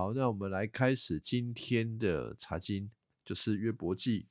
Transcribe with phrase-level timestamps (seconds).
[0.00, 2.90] 好，那我们来开始今天的查经，
[3.22, 4.30] 就是约伯记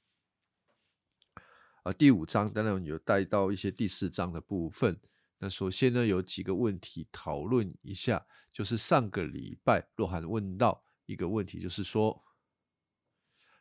[1.84, 5.00] 啊第五章，当然有带到一些第四章的部分。
[5.38, 12.26] 那首先呢，有几个问题讨论一下，就是上个礼拜若涵问到一个问题，就是说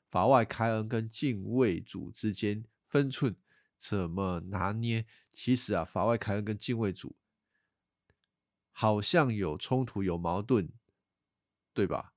[0.09, 3.37] 法外开恩跟敬畏主之间分寸
[3.77, 5.05] 怎么拿捏？
[5.31, 7.15] 其实啊，法外开恩跟敬畏主
[8.73, 10.73] 好像有冲突、有矛盾，
[11.79, 12.13] 对吧？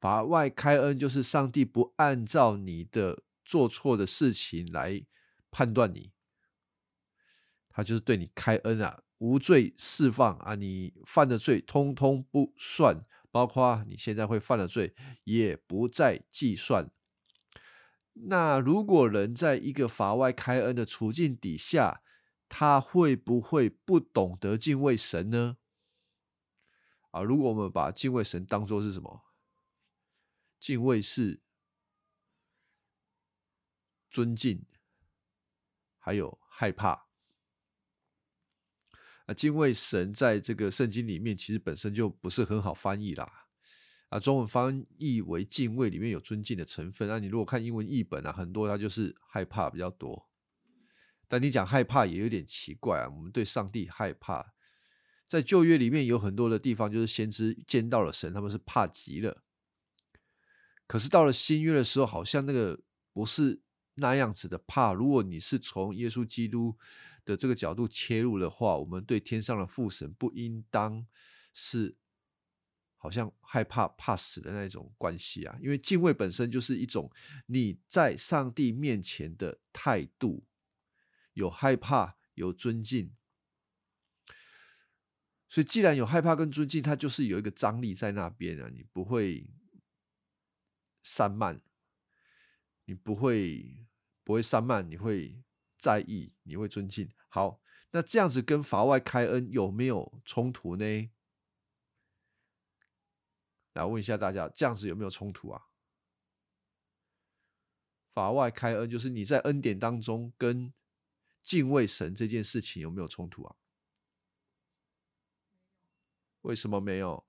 [0.00, 5.04] 法外开恩就是上帝不按照你的做错的事情来
[5.50, 6.12] 判断你。
[7.68, 14.94] 他就是对你开恩啊，无罪释放啊，你犯的罪通通不算，包括你现在会犯的罪
[15.24, 16.90] 也不再计算。
[18.14, 22.00] 那如果人在一个法外开恩的处境底下，
[22.48, 25.58] 他会不会不懂得敬畏神呢？
[27.12, 29.22] 啊，如果我们把敬畏神当作是什么？
[30.58, 31.40] 敬畏是
[34.10, 34.66] 尊敬，
[35.98, 37.06] 还有害怕。
[39.26, 43.46] 啊，敬畏神在这个圣经里面其实本身就不是很好翻译啦。
[44.08, 47.08] 啊，中文翻译为敬畏，里面有尊敬的成分。
[47.08, 50.28] 那你如果看英文译本啊，很多它就是害怕比较多。
[51.28, 53.08] 但你讲害怕也有点奇怪啊。
[53.08, 54.52] 我们对上帝害怕，
[55.32, 59.42] 在旧约里面有很多的地方，就是先知见到了神，他们是怕极了。
[60.86, 62.80] 可是到了新约的时候，好像那个
[63.14, 63.62] 不是
[63.94, 64.92] 那样子的怕。
[64.92, 66.76] 如果你是从耶稣基督。
[67.24, 71.06] 的这个角度切入的话，我们对天上的父神不应当
[71.54, 71.96] 是
[72.96, 77.08] 好像害怕怕死的那种关系啊，因为敬畏本身就是一种
[77.46, 80.44] 你在上帝面前的态度，
[81.34, 83.12] 有害怕，有尊敬，
[85.52, 89.46] 所以既然有害怕跟尊敬，它就是有一个张力在那边啊，你不会
[91.02, 91.60] 散漫，
[92.86, 93.84] 你不会
[94.24, 95.38] 不会散漫，你会。
[95.82, 101.10] 在意你会尊敬，好，那这样子跟法外开恩有没有冲突呢？
[103.72, 105.66] 来问一下大家，这样子有没有冲突啊？
[108.14, 110.72] 法外开恩就是你在恩典当中跟
[111.42, 113.56] 敬畏神这件事情有没有冲突啊？
[116.42, 117.26] 为什么没有？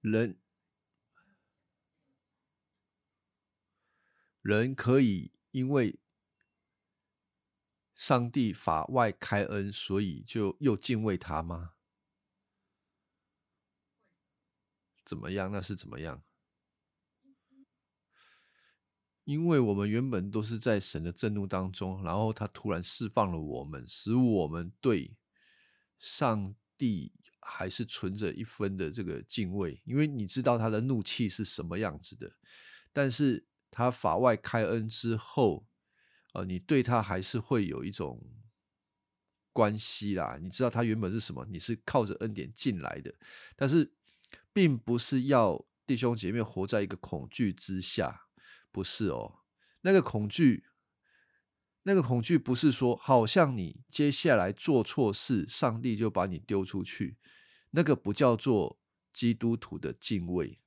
[0.00, 0.40] 人。
[4.42, 5.98] 人可以因为
[7.94, 11.74] 上帝法外开恩，所以就又敬畏他吗？
[15.04, 15.50] 怎么样？
[15.50, 16.22] 那是怎么样？
[19.26, 25.14] 因为我们原本都是在神的震怒当中，然后他突然释放了我们，使我们对
[25.98, 29.82] 上帝还是存着一分的这个敬畏。
[29.84, 32.32] 因为你知道他的怒气是什么样子的，
[32.92, 33.46] 但是。
[33.68, 35.66] 他法外开恩之后，
[36.32, 38.24] 呃，你对他还是会有一种
[39.52, 40.38] 关系啦。
[40.40, 41.44] 你知道他原本是什么？
[41.50, 43.12] 你是靠着恩典进来的，
[43.54, 43.92] 但是
[44.50, 48.25] 并不是要弟兄姐妹活在一个恐惧之下，
[48.76, 49.38] 不是哦。
[49.80, 50.66] 那个恐惧，
[51.84, 57.16] 那个恐惧不是说好像你接下来做错事，上帝就把你丢出去，
[57.70, 58.78] 那个不叫做
[59.10, 60.60] 基督徒的敬畏。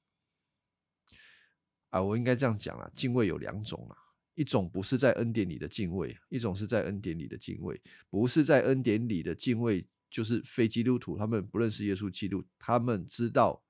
[1.90, 3.96] 啊，我应该这样讲啦，敬畏有两种啦，
[4.34, 7.80] 一种不是在恩典里的敬畏，一种是在恩典里的敬畏。
[8.10, 13.64] 不是在恩典里的敬畏，就是非基督徒，他们不认识耶稣基督，他们知道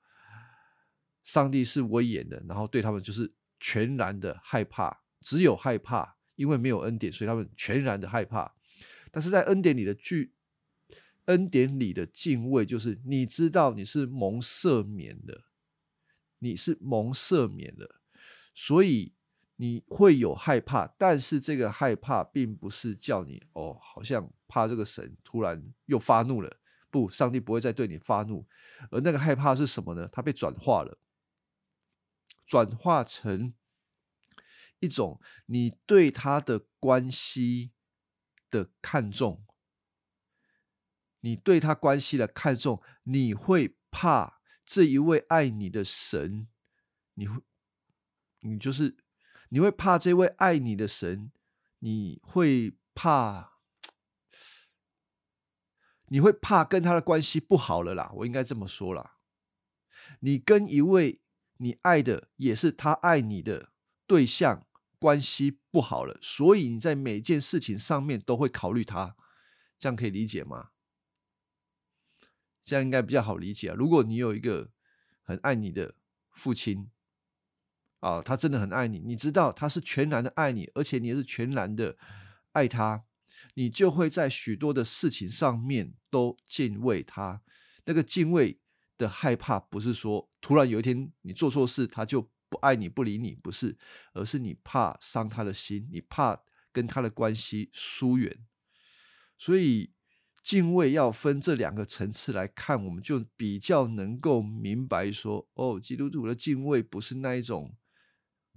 [1.26, 8.56] 上帝是威严的，然后对他们就是全然的害怕，只有害怕，因为没有恩典，所以他们全然的害怕。
[9.12, 10.34] 但是在恩典里的惧，
[11.26, 15.44] 恩典里的敬畏，就是你知道你是蒙赦免的，
[16.40, 17.96] 你是蒙赦免的。
[18.54, 19.14] 所以
[19.58, 26.58] 你会有害怕，但是这个害怕并不是叫你哦，好像怕这个神突然又发怒了。
[26.92, 28.48] 不，上帝不会再对你发怒，
[28.90, 30.10] 而那个害怕是什么呢？
[30.12, 30.98] 它被转化了，
[32.50, 33.54] 转化成
[34.80, 37.74] 一种你对他的关系
[38.50, 39.46] 的看重，
[41.20, 46.48] 你对他关系的看重，你会怕这一位爱你的神，
[47.14, 47.44] 你会。
[48.42, 48.96] 你就是，
[49.50, 51.30] 你会怕这位爱你的神，
[51.80, 53.60] 你会怕，
[56.06, 58.10] 你会怕跟他的关系不好了啦。
[58.16, 59.18] 我应该这么说啦，
[60.22, 61.22] 你跟一位
[61.62, 63.72] 你爱的，也是他爱你的
[64.08, 64.66] 对象
[64.98, 69.16] 关系不好了，所以你在每件事情上面都会考虑他，
[69.78, 70.70] 这样可以理解吗？
[72.64, 73.76] 这样应该比较好理解啊。
[73.78, 74.72] 如果你有一个
[75.24, 75.96] 很爱你的
[76.32, 76.90] 父亲，
[78.00, 81.98] 啊，他真的很爱你，你知道他是全然的爱你，而且你也是全然的
[82.54, 83.04] 爱他，
[83.56, 87.42] 你就会在许多的事情上面都敬畏他。
[87.86, 88.60] 那个敬畏
[89.00, 93.76] 的害怕，不是说突然有一天你做错事，他就不爱你、不理你，不是，
[94.14, 98.46] 而是你怕伤他的心，你怕跟他的关系疏远。
[99.38, 99.96] 所以
[100.44, 107.76] 敬畏要分这两个层次来看，我们就比较能够明白说，哦，基督徒的敬畏不是那一种。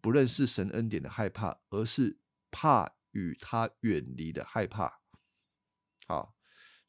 [0.01, 2.19] 不认识神恩典的害怕，而是
[2.51, 5.01] 怕与他远离的害怕。
[6.09, 6.35] 好，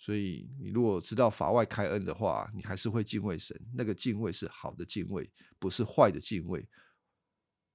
[0.04, 3.58] 所以你如果知道法外开恩的话，你还是会敬畏神。
[3.74, 6.68] 那个敬畏是好的敬畏，不是坏的敬畏。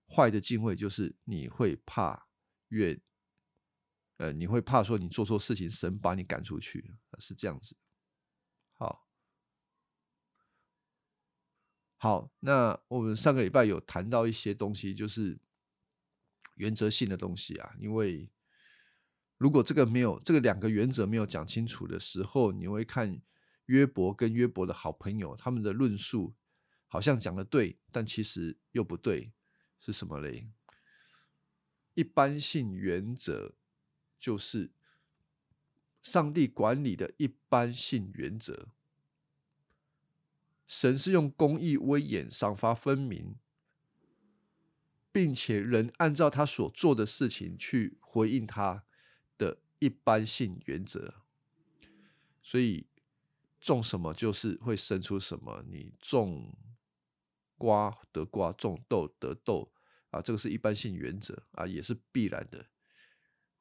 [0.06, 2.28] 坏的敬畏就是你会怕
[2.69, 3.00] 越，
[4.19, 7.75] 呃，你会怕说你做错事情，神把你赶出去，是这样子。
[8.76, 9.06] 好。
[11.96, 15.40] 好，那我们上个礼拜有谈到一些东西，就是
[16.56, 17.75] 原则性的东西啊。
[17.80, 18.30] 因为
[19.38, 23.23] 如果这个没有这个两个原则没有讲清楚的时候，你会看
[23.67, 26.35] 约伯跟约伯的好朋友他们的论述，
[26.87, 29.32] 好像讲的对，但其实又不对，
[29.79, 30.50] 是什么嘞？
[31.94, 33.55] 一般性原则
[34.19, 34.73] 就是
[36.02, 38.69] 上帝管理的一般性原则。
[40.67, 43.37] 神是用公义威严赏罚分明，
[45.11, 48.85] 并且人按照他所做的事情去回应他
[49.78, 51.14] 一般性原则。
[52.42, 52.86] 所以
[53.60, 56.56] 种什么就是会生出什么，你种
[57.56, 59.72] 瓜得瓜，种豆得豆
[60.10, 62.66] 啊，这个是一般性原则啊，也是必然的。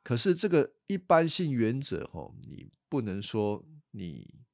[0.03, 4.45] 可是这个一般性原则，哦，你不能说你。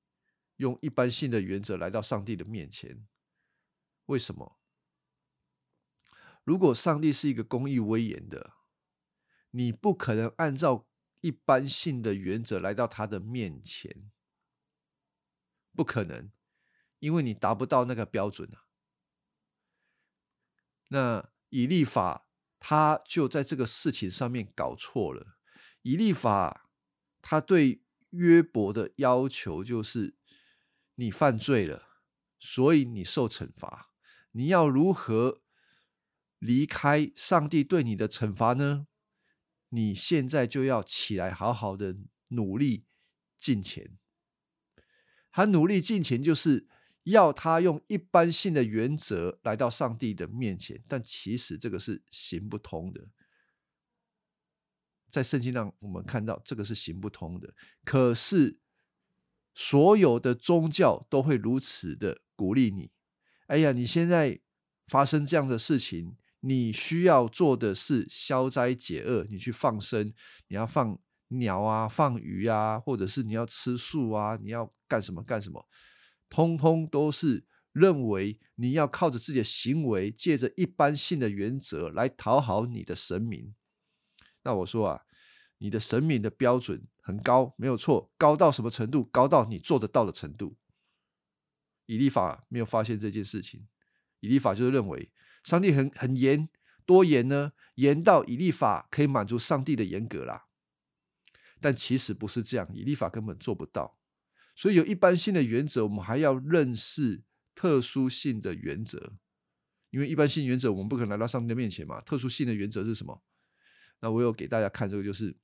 [0.58, 3.08] 用一般性的原则来到上帝的面前，
[4.06, 4.60] 为什么？
[6.44, 8.54] 如果上帝是一个公义威严的，
[9.50, 10.88] 你不可能按照
[11.24, 14.12] 一般性的原则来到他的面前，
[15.74, 16.30] 不可能，
[17.00, 18.68] 因为你达不到那个标准啊。
[20.90, 22.28] 那以立法
[22.60, 25.38] 他就在这个事情上面搞错了。
[25.82, 26.70] 以立法
[27.22, 30.18] 他对约伯的要求就是。
[30.96, 31.88] 你犯罪了，
[32.40, 33.96] 所以你受惩罚。
[34.34, 35.42] 你要如何
[36.38, 38.86] 离开上帝对你的惩罚呢？
[39.74, 41.98] 你现在就要起来，好好的
[42.30, 42.86] 努力
[43.38, 43.98] 进钱。
[45.32, 46.68] 他努力进钱，就是
[47.04, 50.84] 要他用一般性的原则来到上帝的面前。
[50.88, 53.10] 但其实这个是行不通的。
[55.10, 57.54] 在圣经上，我们看到这个是行不通的。
[57.84, 58.60] 可是。
[59.56, 62.90] 所有的宗教都会如此的鼓励你。
[63.46, 64.42] 哎呀，你现在
[64.88, 70.14] 发生这样的事情，你需要做的是消灾解厄，你去放生，
[70.48, 71.00] 你要放
[71.30, 75.68] 鸟啊，放鱼啊，或者是你要吃素啊，你要干什么干什么，
[76.30, 83.56] 通通都是认为你要靠着自己的行为，借着一般性的原则来讨好你的神明。
[84.44, 85.02] 那我说啊，
[85.60, 86.86] 你的神明的标准。
[87.06, 88.14] 很高，没有错。
[88.18, 89.04] 高到什么程度？
[89.04, 90.56] 高到你做得到的程度。
[91.86, 93.68] 以立法没有发现这件事情。
[94.22, 95.12] 以立法就是认为
[95.44, 96.50] 上帝很很严，
[96.86, 97.54] 多严呢？
[97.76, 100.48] 严到以立法可以满足上帝的严格啦。
[101.60, 103.98] 但其实不是这样，以立法根本做不到。
[104.56, 107.24] 所以有一般性的原则，我们还要认识
[107.56, 109.14] 特殊性的原则。
[109.90, 112.02] 因为一般性原则我们不可能来到上帝的面前嘛。
[112.02, 113.22] 特殊性的原则是什么？
[114.00, 115.36] 那我有给大家看这个，就是。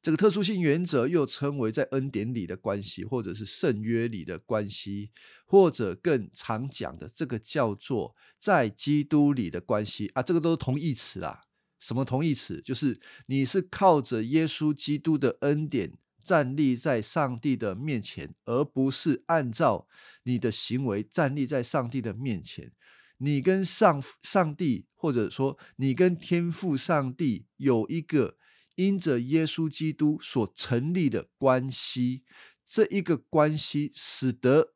[0.00, 5.10] 这个特殊性原则又称为在恩典里的关系，或者是圣约里的关系，
[5.44, 11.42] 或者更常讲的这个叫做在基督里的关系啊，这个都是同义词啦。
[11.80, 12.62] 什么同义词？
[12.62, 19.88] 就是你是靠着耶稣基督的恩典站立在上帝的面前，而不是按照
[20.22, 22.70] 你的行为站立在上帝的面前。
[23.18, 28.36] 你跟上上帝，或者说你跟天父上帝有一个。
[28.78, 32.22] 因着耶稣基督所成立的关系，
[32.64, 34.72] 这一个关系使得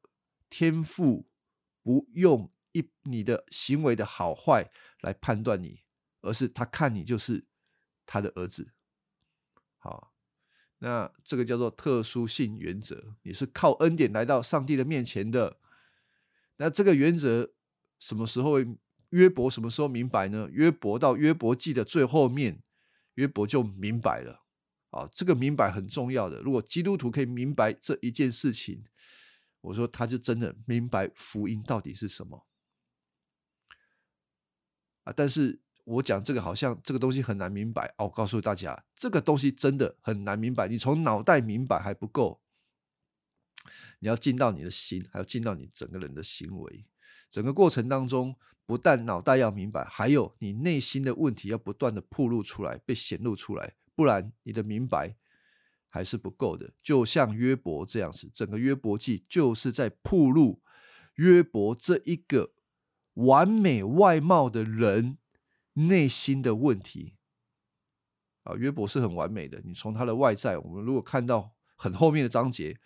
[0.50, 1.28] 天父
[1.84, 5.82] 不用一你的行为的好坏来判断你，
[6.20, 7.46] 而是他看你就是
[8.04, 8.72] 他的儿子。
[9.78, 10.12] 好，
[10.78, 15.60] 那这个叫做特殊性原则，你是靠恩典来到上帝的面前的。
[16.56, 17.52] 那这个原则
[18.00, 18.56] 什么时候
[19.10, 20.48] 约伯什么时候明白呢？
[20.50, 22.64] 约伯到约伯记的最后面。
[23.14, 24.44] 约伯就明白了，
[24.90, 26.40] 啊，这个明白很重要的。
[26.40, 28.84] 如果基督徒可以明白这一件事情，
[29.60, 32.46] 我说他就真的明白福音到底是什么
[35.04, 35.12] 啊！
[35.14, 38.06] 但是我讲这个好像这个东西很难明白哦。
[38.06, 40.66] 我告诉大家，这个东西真的很难明白。
[40.68, 42.40] 你从脑袋明白还不够，
[43.98, 46.86] 你要进到你的心，还要进到你整个人的行为。
[47.30, 48.36] 整个过程当中，
[48.72, 55.16] 不但脑袋要明白，还有你内心的问题要不断的暴露出来，被显露出来，不然你的明白。
[55.94, 60.62] 还是不够的，就像约伯这样子，整个约伯记就是在铺路
[61.16, 62.54] 约伯这一个
[63.12, 65.18] 完美外貌的人
[65.74, 67.18] 内心的问题
[68.44, 68.54] 啊。
[68.54, 72.80] 约伯是很完美的，你从他的外在，我们如果看到很后面的章节，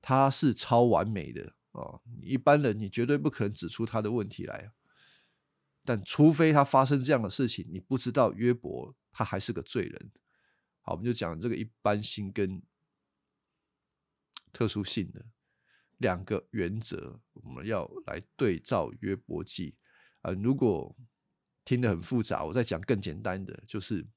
[0.00, 1.98] 他是超完美的啊。
[2.22, 4.70] 一般人你绝对不可能指出他的问题来，
[5.84, 10.12] 但除非他发生这样的事情，你不知道约伯他还是个罪人。
[10.80, 12.62] 好，我们就讲这个一般性跟
[14.52, 15.26] 特殊性的
[15.98, 19.76] 两个原则，我们要来对照约伯记
[20.20, 20.32] 啊。
[20.32, 20.96] 如果
[21.64, 24.08] 听得很复杂，我再讲更简单的，就是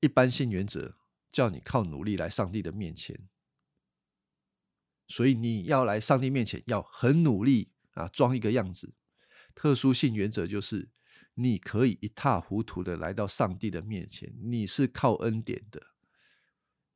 [0.00, 0.96] 一般性原则
[1.30, 3.28] 叫你靠努力来上帝的面前，
[5.06, 8.94] 所以你要来上帝面前要很努力啊，装一个样子。
[9.54, 10.90] 特殊性原则就是。
[11.34, 15.82] 你可以一塌糊涂的来到上帝的面前，你是靠恩典的。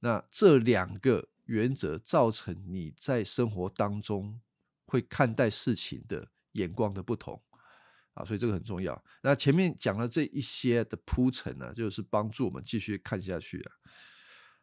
[0.00, 4.38] 那这两个原则造成你在生活当中
[4.84, 7.42] 会看待事情的眼光的不同
[8.12, 9.02] 啊，所以这个很重要。
[9.22, 13.72] 那前面讲了这一些的铺陈呢，就是帮助我们继续看下去啊。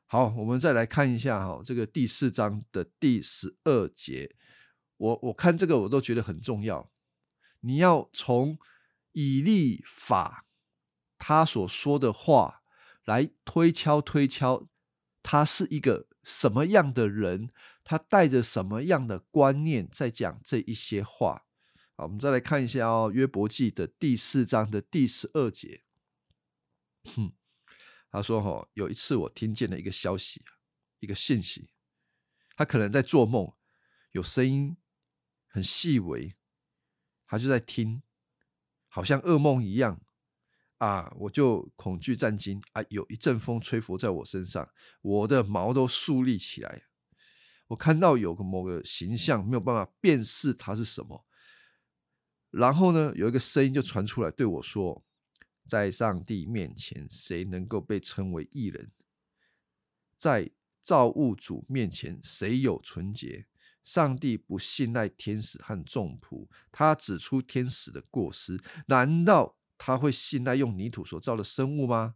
[0.05, 4.35] 好，我们再来看一下哈，这个第四章的第十二节，
[4.97, 6.91] 我我看这个我都觉得很重要，
[7.63, 8.59] 你要从。
[9.15, 10.47] 以立法，
[11.19, 12.63] 他所说的话
[13.05, 14.67] 来推敲推敲，
[15.21, 17.51] 他是一个什么样的人？
[17.83, 21.45] 他带着什么样的观念在讲这一些话？
[21.95, 25.83] 好，我们再来看一下哦，《约伯记》的第四章的第十二节。
[27.03, 27.33] 哼，
[28.09, 30.43] 他说：“哈，有一次我听见了一个消息，
[31.01, 31.69] 一个信息，
[32.55, 33.53] 他可能在做梦，
[34.13, 34.75] 有声音
[35.45, 36.35] 很细微，
[37.33, 38.03] 他就在听。”
[38.95, 39.99] 好像噩梦一样
[40.77, 41.11] 啊！
[41.17, 42.83] 我就恐惧战惊啊！
[42.89, 44.69] 有一阵风吹拂在我身上，
[45.01, 46.83] 我的毛都竖立起来。
[47.69, 51.25] 我看到有个某个形象，没有办法辨识它是什么。
[52.51, 55.03] 然后呢，有一个声音就传出来对我说
[55.65, 58.91] ：“在上帝面前，谁能够被称为艺人？
[60.19, 63.47] 在造物主面前，谁有纯洁？”
[63.83, 68.59] 上帝不信赖天使和众仆，他指出天使的过失。
[68.87, 72.15] 难道他会信赖用泥土所造的生物吗？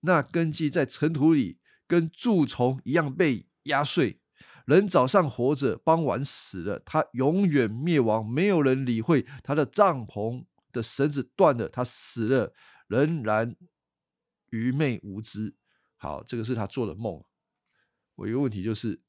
[0.00, 4.20] 那根基在尘土里，跟蛀虫一样被压碎。
[4.64, 9.26] 人早上活着，傍晚死了，他永远灭亡，没有人理会。
[9.44, 12.54] 他的帐篷的绳子断了，他死了，
[12.88, 13.54] 仍然
[14.50, 15.54] 愚昧无知。
[15.96, 17.22] 好，这个是他做的梦。
[18.14, 19.02] 我一个问题就是。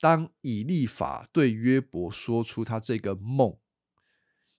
[0.00, 3.58] 当以利法对约伯说出他这个梦，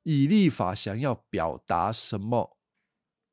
[0.03, 2.57] 以利法想要表达什么？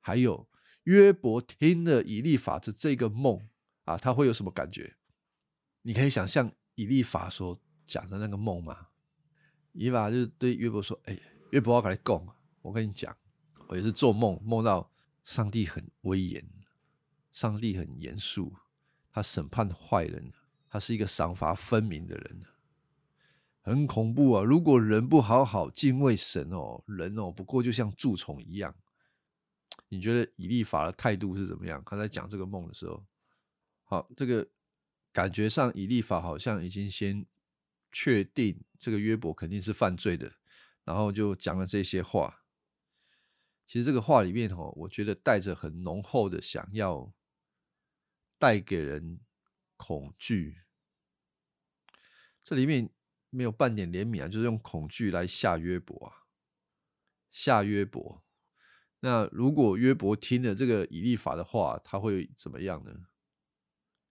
[0.00, 0.48] 还有
[0.84, 3.48] 约伯听了以利法的这个梦
[3.84, 4.96] 啊，他会有什么感觉？
[5.82, 8.88] 你可以想象以利法所讲的那个梦吗？
[9.72, 11.18] 以法就对约伯说：“哎，
[11.50, 13.16] 约伯，我跟你讲，我跟你讲，
[13.68, 14.92] 我也是做梦，梦到
[15.24, 16.48] 上帝很威严，
[17.32, 18.54] 上帝很严肃，
[19.10, 20.32] 他审判坏人。”
[20.76, 22.42] 他是一个赏罚分明的人，
[23.62, 24.44] 很恐怖啊！
[24.44, 28.76] 如果人不好好敬畏神哦，人哦，不过就像蛀虫一样。
[29.88, 31.82] 你觉得以利法的态度是怎么样？
[31.86, 33.06] 他在讲这个梦的时候，
[33.84, 34.46] 好，这个
[35.14, 37.24] 感觉上以利法好像已经先
[37.90, 40.30] 确定这个约伯肯定是犯罪的，
[40.84, 42.42] 然后就讲了这些话。
[43.66, 47.10] 其实这个话里面哦，我觉得带着很浓厚的想要
[48.38, 49.20] 带给人。
[49.78, 50.62] 恐惧，
[52.46, 52.88] 这里面
[53.28, 56.22] 没有半点怜悯啊，就是用恐惧来吓约伯啊，
[57.28, 58.22] 吓约伯。
[59.00, 63.08] 那如果约伯听了这个以利法的话，他会怎么样呢？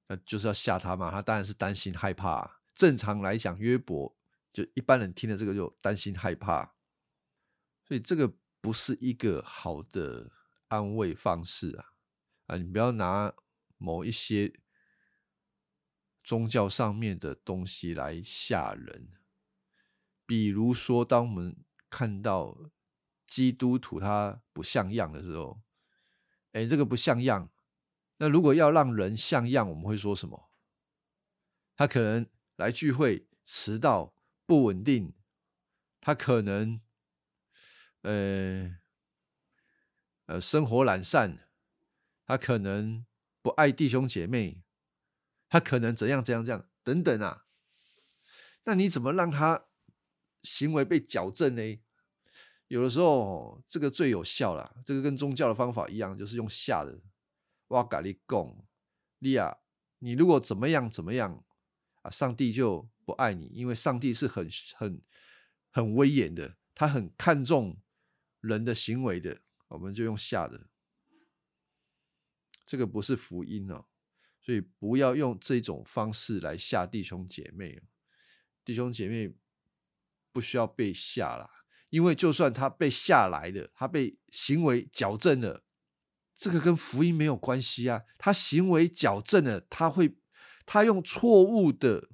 [0.10, 2.60] 那就是要吓他嘛，他当然是担心害怕。
[2.76, 4.14] 正常来讲，约伯
[4.52, 6.76] 就一般人听了这个就担心害怕，
[7.88, 10.30] 所以这个不是一个好的
[10.68, 11.86] 安慰方式啊
[12.48, 12.58] 啊！
[12.58, 13.34] 你不要拿
[13.78, 14.60] 某一些。
[16.26, 19.10] 宗教上面的东西来吓人，
[20.26, 21.56] 比如说，当我们
[21.88, 22.72] 看到
[23.28, 25.62] 基督徒他不像样的时候，
[26.54, 27.52] 哎，这个不像样。
[28.18, 30.50] 那如果要让人像样，我们会说什么？
[31.76, 34.16] 他可能来聚会迟到、
[34.48, 35.14] 不稳定，
[36.02, 36.82] 他可能，
[38.02, 38.80] 呃，
[40.26, 41.48] 呃，生活懒散，
[42.26, 43.06] 他可能
[43.44, 44.64] 不爱弟兄姐妹，
[45.56, 47.46] 他可能怎样怎样怎样等等啊。
[48.66, 49.68] 那你怎么让他
[50.44, 51.82] 行为被矫正呢？
[52.68, 57.00] 有的时候这个最有效了，这个跟宗教的方法一样，就是用吓的。
[57.70, 58.68] 哇嘎利贡，
[59.20, 59.60] 利亚，
[60.00, 61.46] 你如果怎么样怎么样
[62.02, 65.02] 啊，上帝就不爱你，因为上帝是很很
[65.72, 67.78] 很威严的，他很看重
[68.42, 69.40] 人的行为的。
[69.70, 70.68] 我们就用吓的，
[72.66, 73.86] 这个不是福音哦，
[74.46, 77.82] 所以不要用这种方式来吓弟兄姐妹。
[78.64, 79.34] 弟兄姐妹
[80.32, 81.50] 不需要被吓啦，
[81.90, 85.64] 因为就算他被吓来了，他被行为矫正了。
[86.38, 88.04] 这个跟福音没有关系啊！
[88.18, 90.18] 他行为矫正了，他会，
[90.66, 92.10] 他用错误的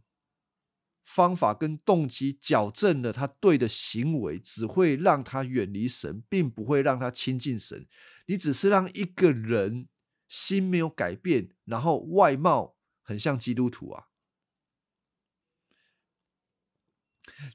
[1.04, 7.88] 方法跟动机矫正了他对的行为，只会让他远离神，并不会让他亲近神。
[8.28, 9.88] 你只是让一个人
[10.32, 14.08] 心没有改变，然后外貌很像基督徒啊！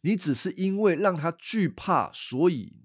[0.03, 2.85] 你只是因为让他惧怕，所以。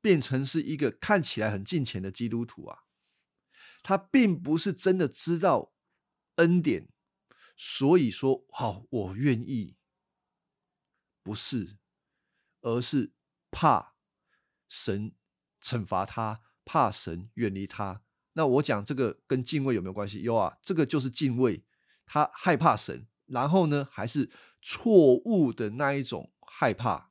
[0.00, 2.86] 变成是一个看起来很近前的基督徒啊，
[3.84, 5.72] 他并不是真的知道
[6.36, 6.88] 恩典，
[7.56, 9.76] 所以说好我愿意，
[11.22, 11.78] 不是，
[12.62, 13.14] 而是
[13.52, 13.94] 怕
[14.68, 15.14] 神
[15.60, 18.02] 惩罚他，怕神远离他。
[18.34, 20.22] 那我讲这个跟敬畏有没有关系？
[20.22, 21.64] 有啊，这个就是敬畏，
[22.06, 24.30] 他害怕神，然后呢，还是
[24.62, 27.10] 错误的那一种害怕。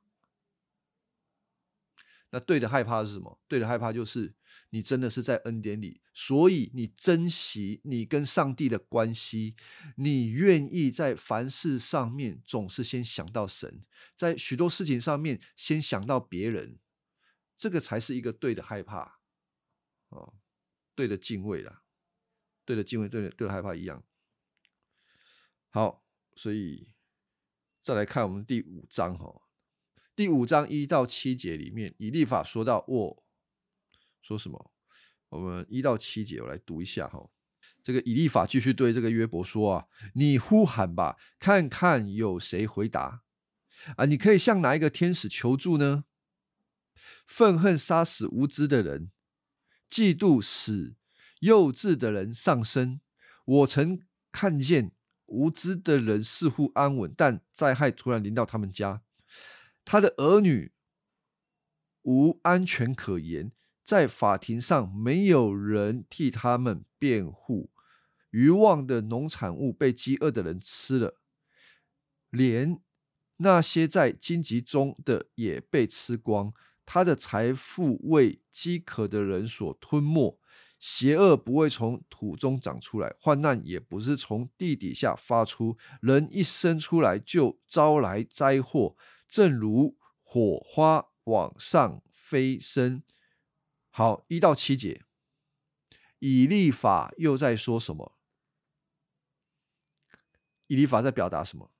[2.30, 3.38] 那对的害怕是什么？
[3.46, 4.34] 对的害怕就是
[4.70, 9.54] 你真的是在恩典里，所以你珍惜你跟上帝的关系，
[9.96, 13.84] 你愿意在凡事上面总是先想到神，
[14.16, 16.78] 在许多事情上面先想到别人，
[17.56, 19.20] 这个才是一个对的害怕
[20.12, 20.34] 哦，
[20.94, 21.82] 对的敬畏啦，
[22.64, 24.04] 对的敬畏，对的对的害怕一样。
[25.70, 26.04] 好，
[26.36, 26.92] 所以
[27.80, 29.42] 再来看我们第五章哈。
[30.14, 33.24] 第五章一到七节里面，以立法说到我
[34.20, 34.72] 说什么？
[35.30, 37.30] 我们一到七节我来读一下哈。
[37.82, 43.22] 这个以立法继续对这个约伯说啊：“你呼喊吧，看看有谁回答
[43.96, 44.04] 啊？
[44.04, 46.04] 你可以向哪一个天使求助呢？
[47.26, 49.10] 愤恨杀死无知的人，
[49.92, 50.94] 嫉妒使
[51.40, 53.02] 幼稚的人上升。
[53.44, 54.00] 我曾
[54.30, 54.92] 看见
[55.26, 59.02] 无知的人似乎安稳，但灾害突然临到他们家。”
[59.84, 60.72] 他的儿女
[62.02, 63.52] 无安全可言，
[63.84, 67.70] 在法庭上没有人替他们辩护。
[68.30, 71.20] 渔望的农产物被饥饿的人吃了，
[72.30, 72.80] 连
[73.36, 76.54] 那些在荆棘中的也被吃光。
[76.84, 80.38] 他的财富为饥渴的人所吞没。
[80.78, 85.78] 邪恶不会从土中长出来，患难也不是从地底下发出。
[86.00, 88.96] 人一生出来就招来灾祸。
[89.28, 93.04] 正如火花往上飞升。
[93.90, 95.04] 好，一到七节，
[96.18, 98.16] 以利法又在说什么？
[100.66, 101.70] 以利法在表达什么？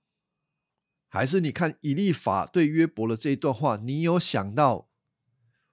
[1.08, 4.88] 还是你看以利法对约伯的这一段话，你有想到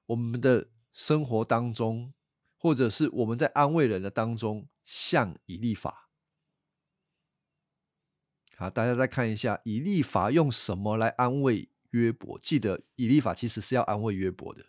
[0.10, 2.14] 我们的生活当中，
[2.58, 6.10] 或者是我们在安慰人的当中，像以立法？
[8.56, 12.40] 好，大家再看一下以立法用什么来安慰约伯。
[12.40, 14.66] 记得以立法其实是要安慰约伯的。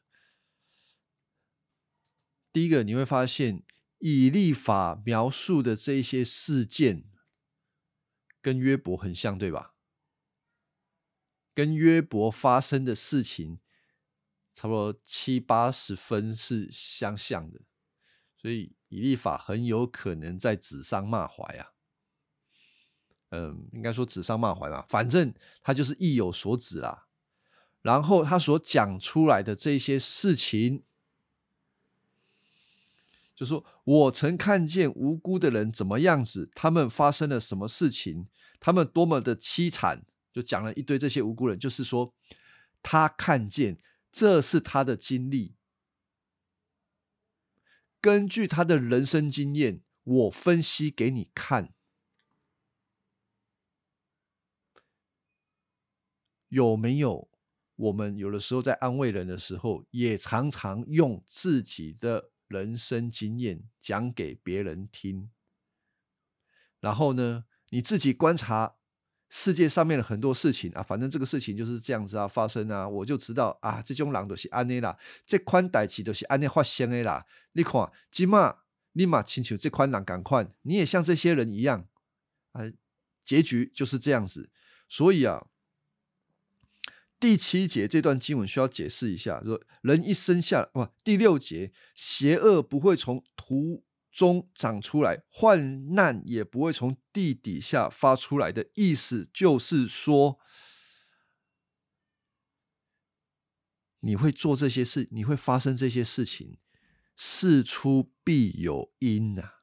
[2.53, 3.62] 第一个，你会发现
[3.98, 7.11] 以立法描述的这些事件
[8.42, 9.74] 跟约伯很像，对吧？
[11.55, 13.61] 跟约伯发生的事情
[14.54, 17.60] 差不多七八十分是相像的，
[18.36, 21.72] 所以以立法很有可能在指桑骂槐啊。
[23.30, 25.32] 嗯，应该说指桑骂槐嘛，反正
[25.62, 27.06] 他就是意有所指啦。
[27.82, 30.82] 然后他所讲出来的这些事情，
[33.34, 42.12] 就说我曾看见无辜的人怎么样子，他们发生了什么事情，他们多么的凄惨，就讲了一堆这些无辜人，就是说
[42.82, 43.78] 他看见
[44.12, 45.57] 这是他的经历，
[48.01, 51.73] 根据他的人生经验，我分析给你看。
[56.49, 57.31] 有没有？
[57.77, 65.31] 我们有的时候在安慰人的时候，也常常用自己的人生经验讲给别人听。
[66.81, 68.77] 然后呢，你自己观察
[69.31, 77.25] 世界上面的很多事情啊，反正这个事情就是这样子啊发生啊，我就知道啊，这种人都是安尼啦，这款代志都是安尼发生的啦。
[77.53, 78.59] 你看，今嘛
[78.93, 81.87] 立马请求这款人赶快，你也像这些人一样
[82.53, 82.62] 啊，
[83.25, 84.51] 结局就是这样子。
[84.88, 85.47] 所以啊，
[87.21, 93.85] 第七节这段经文需要解释一下，说人一生下不，第六节邪恶不会从土。
[94.11, 100.38] 中长出来，患难也不会从地底下发出来的意思，就是说，
[104.01, 106.59] 你会做这些事，你会发生这些事情，
[107.16, 109.55] 事出必有因呐。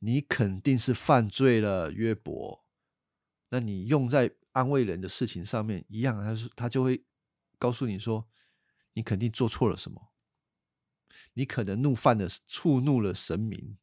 [0.00, 2.66] 你肯定是犯罪了，约伯。
[3.48, 7.04] 那你用在安慰人的事情上面一样，他说他就会
[7.58, 8.28] 告诉你说，
[8.92, 10.15] 你肯定做错了什么。
[11.34, 13.78] 你可能怒犯了，触怒了神明，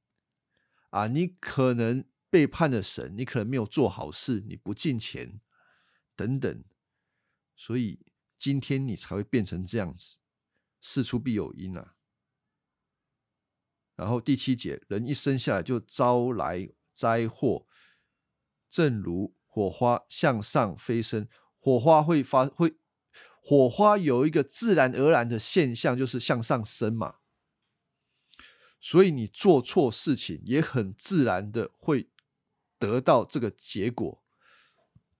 [0.89, 5.41] 啊，你可能背叛了神，你可能没有做好事，你不敬钱
[6.15, 6.63] 等等，
[7.55, 8.05] 所以
[8.37, 10.17] 今天你才会变成这样子。
[10.81, 11.95] 事出必有因啊。
[13.95, 17.67] 然后第七节，人一生下来就招来灾祸，
[18.69, 22.77] 正如火花向上飞升，火花会发会，
[23.41, 27.19] 火花有一个自然而然的现象，就是向上升嘛。
[28.85, 32.09] 所以你做错事情，也很自然的会
[32.77, 34.21] 得到这个结果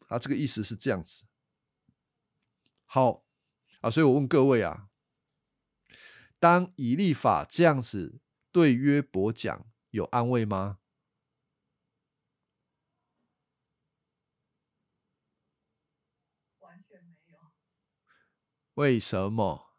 [0.10, 0.20] 啊。
[0.20, 1.24] 这个意思是这样子。
[2.84, 3.24] 好
[3.80, 4.90] 啊，所以我问各位啊，
[6.42, 8.20] 当以利法这样子
[8.52, 10.80] 对约伯讲，有安慰吗？
[16.60, 17.40] 完全没有。
[18.74, 19.73] 为什么？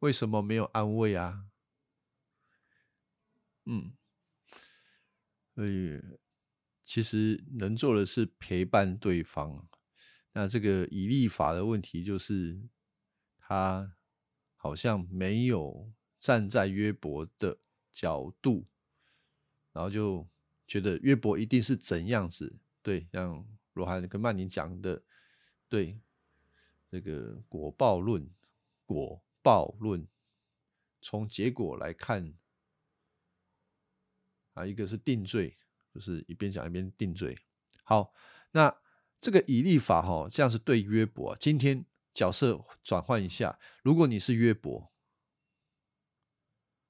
[0.00, 1.46] 为什么没有安慰啊？
[3.64, 3.96] 嗯，
[5.54, 6.00] 所以
[6.84, 9.66] 其实能做的是陪伴对方。
[10.32, 12.60] 那这个以立法的问题就是，
[13.38, 13.96] 他
[14.54, 17.58] 好像没有站在约伯的
[17.90, 18.66] 角度，
[19.72, 20.28] 然后就
[20.66, 22.58] 觉得约伯一定是怎样子。
[22.82, 25.02] 对，像罗汉跟曼宁讲的，
[25.68, 25.98] 对
[26.90, 28.30] 这个果报论
[28.84, 29.22] 果。
[29.46, 30.08] 暴论，
[31.00, 32.34] 从结果来看，
[34.54, 35.56] 啊，一个是定罪，
[35.94, 37.38] 就是一边讲一边定罪。
[37.84, 38.12] 好，
[38.50, 38.76] 那
[39.20, 41.36] 这个以立法哈，这样是对约伯。
[41.38, 44.90] 今天角色转换一下，如果你是约伯，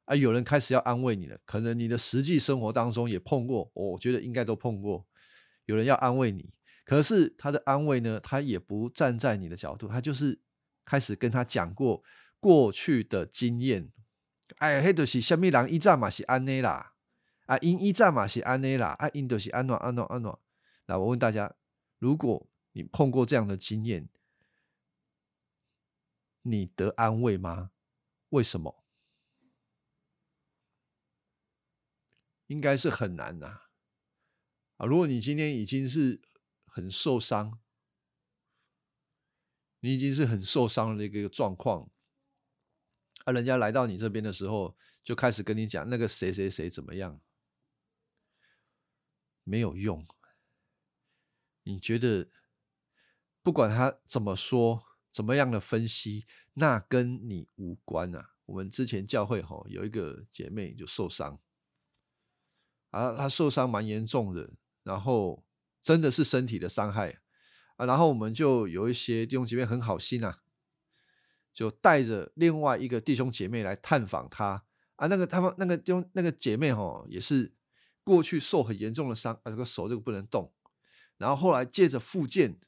[0.06, 5.06] 啊，有人开始要安慰你了，可能你的实际生活当中也碰过，我觉得应该都碰过，
[5.66, 6.54] 有人要安慰你，
[6.86, 10.40] 可是他的安慰呢，他也不站在你的角度，他就是
[10.86, 12.02] 开始跟他讲过。
[12.40, 13.92] 过去的经验，
[14.58, 16.94] 哎，迄就是虾米人一战嘛是安内啦，
[17.46, 20.42] 啊，因一战嘛是安内啦，啊，因就是安诺安诺安诺。
[20.86, 21.56] 那我问大家，
[21.98, 24.08] 如果你碰过这样的经验，
[26.42, 27.72] 你得安慰吗？
[28.28, 28.84] 为什么？
[32.46, 33.62] 应该是很难呐。
[34.76, 36.22] 啊，如果你今天已经是
[36.64, 37.58] 很受伤，
[39.80, 41.90] 你已经是很受伤的一个状况。
[43.26, 47.20] 啊，人家来到你这边的时候，就开始跟你讲那个谁谁谁怎么样，
[49.42, 50.06] 没有用。
[51.64, 52.30] 你觉得
[53.42, 58.34] 不管他怎么说，怎么样的分析，那跟你无关啊。
[58.44, 61.40] 我们之前教会吼有一个姐妹就受伤，
[62.90, 64.52] 啊，她受伤蛮严重的，
[64.84, 65.44] 然后
[65.82, 67.20] 真的是身体的伤害
[67.74, 70.44] 啊，然后我们就有一些弟兄姐妹很好心啊。
[71.56, 74.66] 就带着另外一个弟兄姐妹来探访他。
[74.96, 77.54] 啊，那个他们那个弟兄那个姐妹哈，也是
[78.04, 80.52] 过去受很严重的伤啊，这个手这个不能动，
[81.16, 82.60] 然后后来借着复健，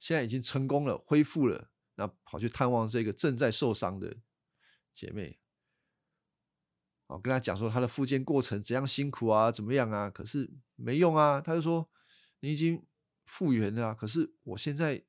[0.00, 4.16] 现在已经成功了，恢复了，那跑去探望这个正在受伤的
[4.92, 5.38] 姐妹，
[7.06, 11.88] 哦，跟他讲说他的复健过程怎样辛苦啊，怎么样啊，可是没用啊，他就说
[12.40, 12.84] 你已经
[13.24, 15.04] 复原了，可是我现在。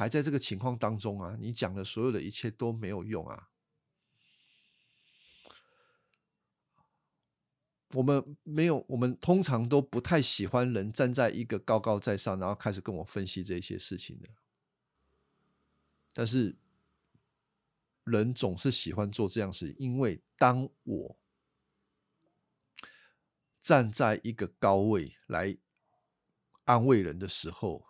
[0.00, 1.36] 还在这个情况当中啊！
[1.38, 3.50] 你讲的所有的一切都没有用啊！
[7.92, 14.28] 我们没有，我们通常都不太喜欢人站在一个高高在上，然后开始跟我分析这些事情的。
[16.14, 16.56] 但是，
[18.04, 21.18] 人总是喜欢做这样事，因为当我
[23.60, 25.58] 站在一个高位来
[26.64, 27.89] 安慰人的时候。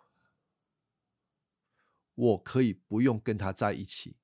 [2.21, 4.17] 我可以不用跟他在一起，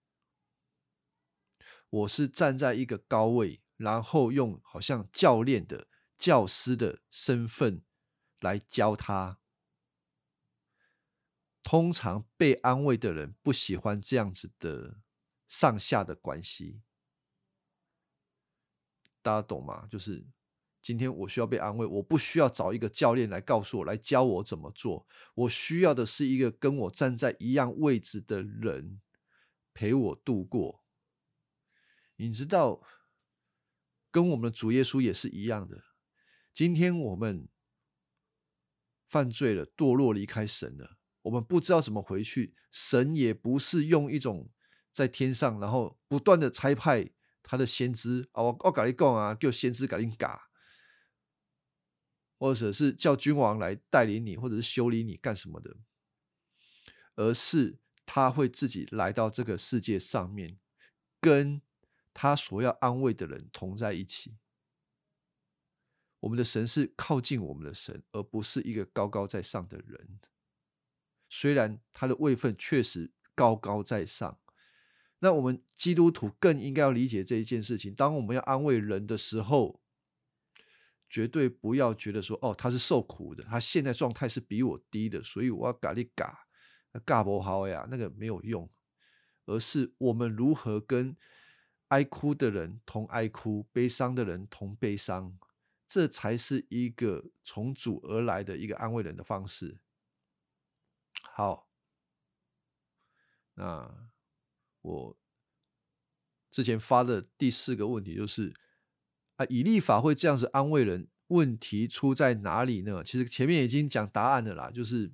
[1.90, 7.82] 我是站在一个高位，然后用好像教练的教师的身份
[8.40, 9.40] 来教他。
[11.64, 15.00] 通常被安慰的人不喜欢这样子的
[15.48, 16.84] 上下的关系，
[19.24, 19.88] 大家懂吗？
[19.90, 20.28] 就是
[20.88, 29.02] 今天我需要被安慰，我不需要找一个教练来告诉我来教我怎么做，我需要的是一个跟我站在一样位置的人
[29.74, 30.86] 陪我度过。
[32.16, 32.82] 你知道，
[34.10, 35.84] 跟我们的主耶稣也是一样的。
[36.54, 37.50] 今天我们
[39.10, 41.00] 犯罪了，堕落，离开神了。
[41.24, 44.50] 我们不知道怎么回去，神也不是用一种
[44.94, 47.12] 在天上，然后不断的差派
[47.44, 50.47] 他的先知啊，我我跟你讲啊，叫先知赶紧嘎，
[52.38, 55.78] 或者是叫君王来带领你，或者是修理你干什么的，
[57.16, 60.58] 而是他会自己来到这个世界上面，
[61.20, 61.62] 跟
[62.14, 64.38] 他所要安慰的人同在一起。
[66.22, 70.20] 我们的神是靠近我们的神，而不是一个高高在上的人。
[71.30, 74.40] 虽然他的位分确实高高在上，
[75.20, 77.94] 那我们基督徒更应该要理解这一件事情。
[77.94, 79.82] 当我们要安慰人的时候，
[81.10, 86.48] 绝对不要觉得说：“哦，他是受苦的，他现在状态是比我低的，所以我要嘎你嘎，
[87.06, 88.70] 嘎不好呀，那个没有用。”
[89.50, 91.16] 而是我们如何跟
[91.88, 95.40] 爱哭的人同爱哭，悲伤的人同悲伤，
[95.88, 99.80] 这才是一个从主而来的一个安慰人的方式。
[101.22, 101.70] 好，
[103.54, 104.10] 那
[104.82, 105.18] 我
[106.52, 108.54] 之前发的第四个问题就是
[109.38, 113.04] 啊，以立法会这样子安慰人，问题出在哪里呢？
[113.04, 115.14] 其实前面已经讲答案了啦，就是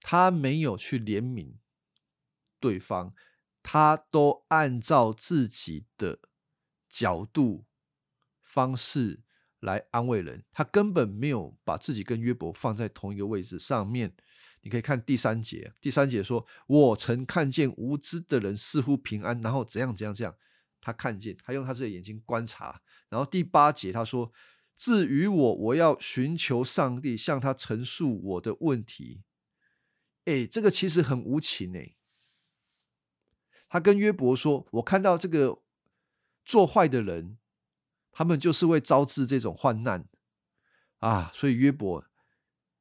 [0.00, 1.54] 他没有去怜悯
[2.60, 3.12] 对方，
[3.62, 6.20] 他都按照自己的
[6.88, 7.64] 角度
[8.44, 9.22] 方式。
[9.60, 14.14] 来安慰人，他根本没有把自己跟约伯放在同一个位置上面。
[14.60, 20.36] 你可以看第三节，第三节说：“我曾看见无知的人似乎平安，然后怎样怎样这样。”
[20.84, 22.82] 他看见，他用他自己的眼睛观察。
[23.08, 24.30] 然后第八节他说
[24.76, 29.22] ：“至于我，我要寻求上帝，向他陈述我的问题。”
[30.26, 31.96] 哎，这个其实很无情哎。
[33.68, 35.62] 他跟约伯说：“我看到这个
[36.44, 37.38] 做坏的人。”
[38.16, 40.08] 他们就是会招致这种患难
[41.00, 42.04] 啊，所以约伯，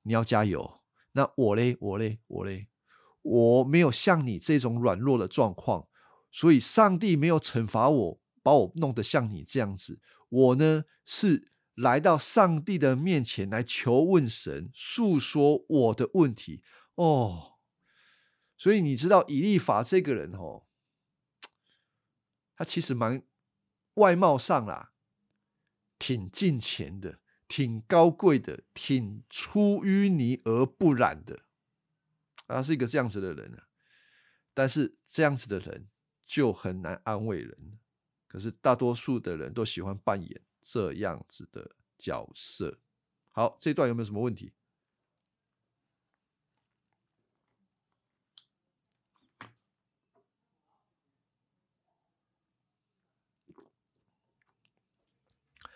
[0.03, 0.81] 你要加油。
[1.13, 2.67] 那我嘞，我嘞，我嘞，
[3.23, 5.87] 我没有像你这种软弱的状况，
[6.33, 10.01] 所以上帝没有惩罚我，把我弄得像你这样子。
[10.29, 16.63] 我呢，是来到上帝的面前来求问神，诉说我的问题。
[16.95, 17.59] 哦，
[18.57, 20.63] 所以你知道以利法这个人哦，
[22.55, 23.23] 他其实蛮
[23.95, 24.89] 外貌上啦。
[25.99, 31.43] 挺近前的，挺高贵的，挺出淤泥而不染的，
[32.47, 33.67] 他是一个这样子的人啊。
[34.55, 35.87] 但是这样子的人
[36.25, 37.79] 就很难安慰人。
[38.27, 42.79] 可是大多数的人都喜欢扮演这样子的角色。
[43.31, 44.53] 好，这段有没有什么问题？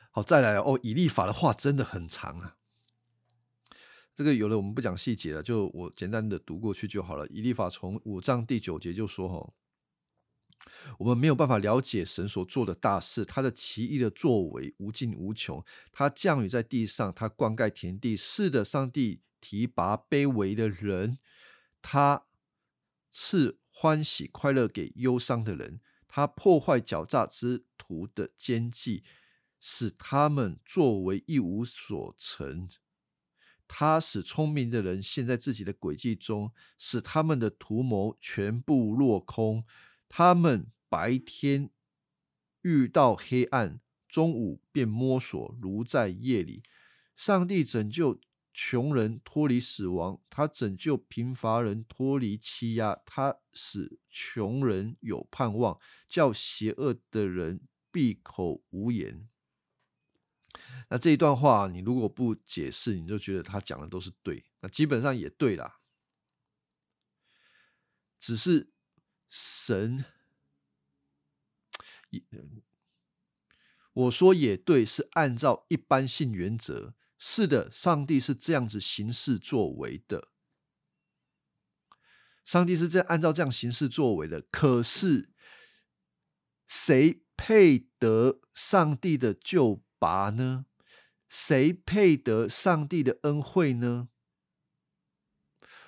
[0.09, 0.79] 好，再来哦。
[0.81, 2.57] 以利法的话真的很长啊。
[4.15, 7.27] 这个有的我们不讲细节了，就我简单的读过去就好了。
[7.27, 9.53] 以利法从五章第九节就说：“哈，
[10.99, 15.63] 我们没有办法了解神所做的大事，他的奇异的作为无尽无穷。
[15.91, 18.15] 他降雨在地上，他灌溉田地。
[18.15, 21.19] 是的，上帝提拔卑微的人，
[21.81, 22.25] 他
[23.11, 29.03] 赐欢喜快乐给忧伤的人，他破坏狡诈之徒的奸计。”
[29.59, 32.69] 使他们作为一无所成，
[33.67, 39.65] 他使聪明的人陷在自己的诡计中，使他们的图谋全部落空。
[40.09, 41.69] 他们白天
[42.61, 46.63] 遇到黑暗，中午便摸索如在夜里。
[47.15, 48.19] 上帝拯救
[48.53, 59.27] 穷人脱离死亡，他拯救贫乏人脱离欺压，他使穷人有盼望，叫邪恶的人闭口无言。
[60.89, 64.45] 那这一段话，你如果不解释，你就觉得他讲的都是对。
[64.61, 65.79] 那基本上也对啦，
[68.19, 68.71] 只是
[69.29, 70.05] 神，
[73.93, 76.95] 我说也对，是按照一般性原则。
[77.17, 80.29] 是的，上帝是这样子行事作为的，
[82.45, 84.41] 上帝是这按照这样行事作为的。
[84.51, 85.31] 可是
[86.67, 89.83] 谁配得上帝的救？
[89.99, 90.67] 拔呢？
[91.27, 94.09] 谁配得上帝的恩惠呢？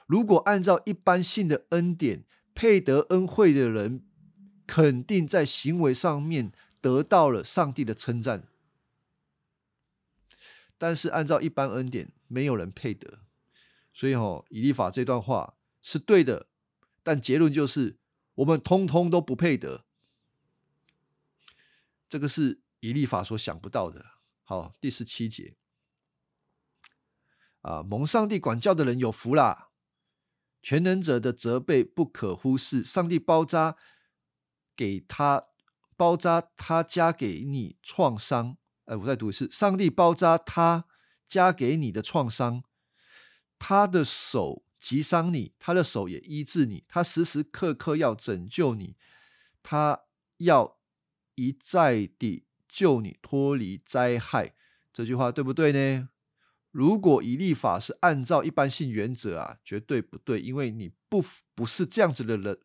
[0.07, 2.25] 如果按照一般性的恩典，
[2.59, 4.05] 配得恩惠的人，
[4.67, 8.49] 肯定在行为上面得到了上帝的称赞。
[10.77, 13.19] 但是按照一般恩典，没有人配得。
[13.93, 16.47] 所以哦，以立法这段话是对的，
[17.01, 17.97] 但结论就是
[18.35, 19.85] 我们通通都不配得。
[22.09, 24.05] 这个是以立法所想不到的。
[24.43, 25.55] 好，第十七节
[27.61, 29.68] 啊，蒙上帝管教的人有福啦！
[30.61, 33.75] 全能者的责备不可忽视，上帝包扎
[34.75, 35.47] 给他
[35.95, 38.57] 包扎他加给你创伤。
[38.85, 40.85] 哎，我再读一次：上帝包扎他
[41.27, 42.63] 加给你的创伤，
[43.57, 48.95] 他的手击伤你，他的手也医治你，他时时刻刻要拯救你，
[49.63, 50.01] 他
[50.37, 50.77] 要
[51.35, 52.45] 一再地。
[52.71, 54.53] 救你脱离灾害，
[54.93, 56.07] 这句话对不对呢？
[56.71, 61.23] 如果以立法是按照一般性原则啊，绝对不对，因为你不
[61.55, 62.59] 不是这样子的人，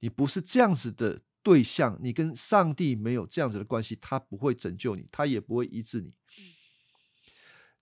[0.00, 6.12] 你不是这样子的对象，你跟上帝没有这样子的关系，他不会拯救你，他也不会医治你。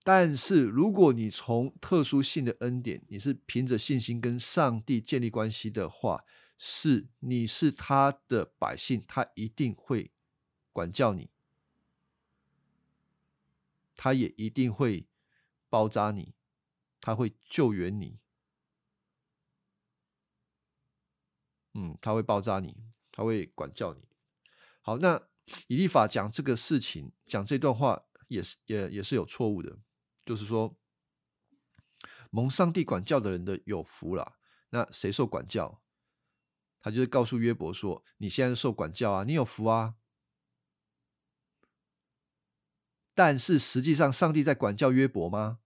[0.03, 6.23] 但是如果你从特殊性的恩典，你是凭着信心跟上帝建立关系的话，
[6.57, 10.11] 是你是他的百姓，他一定会
[10.71, 11.29] 管教你。
[13.97, 15.07] 他也一定会
[15.75, 16.33] 包扎你，
[17.01, 18.21] 他会救援你，
[21.73, 22.77] 嗯，他会包扎你，
[23.11, 24.07] 他会管教你。
[24.79, 25.27] 好，那
[25.67, 29.77] 以利法讲这个事情，讲这段话也是也也是有错误的，
[30.25, 30.77] 就是说
[32.29, 34.37] 蒙上帝管教的人的有福了。
[34.69, 35.81] 那谁受管教？
[36.79, 39.95] 他就是告诉约伯说：“你现在受管教啊，你有福啊。”
[43.13, 45.59] 但是实际上，上帝在管教约伯吗？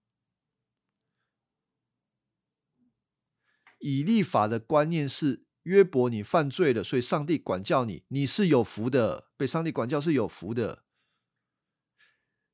[3.80, 10.84] 以立法的观念是约伯，你犯罪了，所以上帝管教你，你是有福的，被上帝管教是有福的。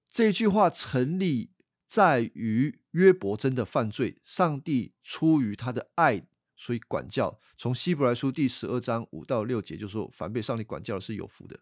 [0.10, 1.52] 这句话成立
[1.86, 7.40] 在于约伯真的犯罪，上帝出于他的爱，所以管教。
[7.58, 11.60] 从希伯来书第十二章五到六节就说，凡被上帝管教的是有福的，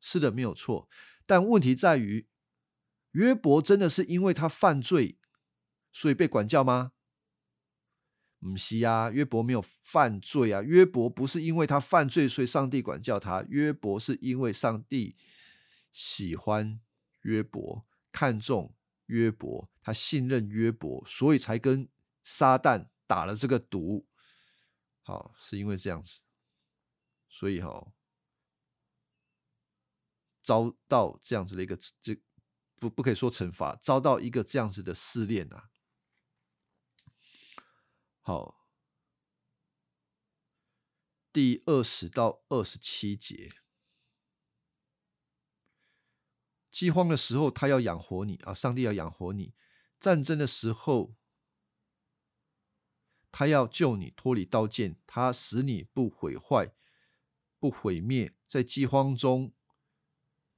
[0.00, 0.88] 是的，没有错。
[1.26, 2.28] 但问题在于。
[3.14, 5.20] 约伯真的是因为他犯罪，
[5.92, 6.90] 所以被管教吗？
[8.52, 10.60] 不是啊，约伯没有犯罪啊。
[10.60, 13.42] 约伯不是因为他犯罪，所以上帝管教他。
[13.48, 15.16] 约伯是因为上帝
[15.90, 16.78] 喜欢
[17.22, 18.74] 约伯，看重
[19.06, 21.88] 约伯，他信任约伯，所以才跟
[22.22, 24.06] 撒旦打了这个赌。
[25.02, 26.20] 好，是因为这样子，
[27.26, 27.92] 所以哈，
[30.42, 32.20] 遭到这样子的一个这。
[32.78, 35.70] 不，不可以说惩罚，遭到一个这样子的试炼啊。
[38.26, 38.66] 好，
[41.30, 43.50] 第二十到二十七节，
[46.70, 49.52] 饥荒的时候，他要养活你啊，上帝要养活你；
[50.00, 51.14] 战争的时候，
[53.30, 56.72] 他要救你脱离刀剑，他使你不毁坏、
[57.58, 59.52] 不毁灭，在饥荒中。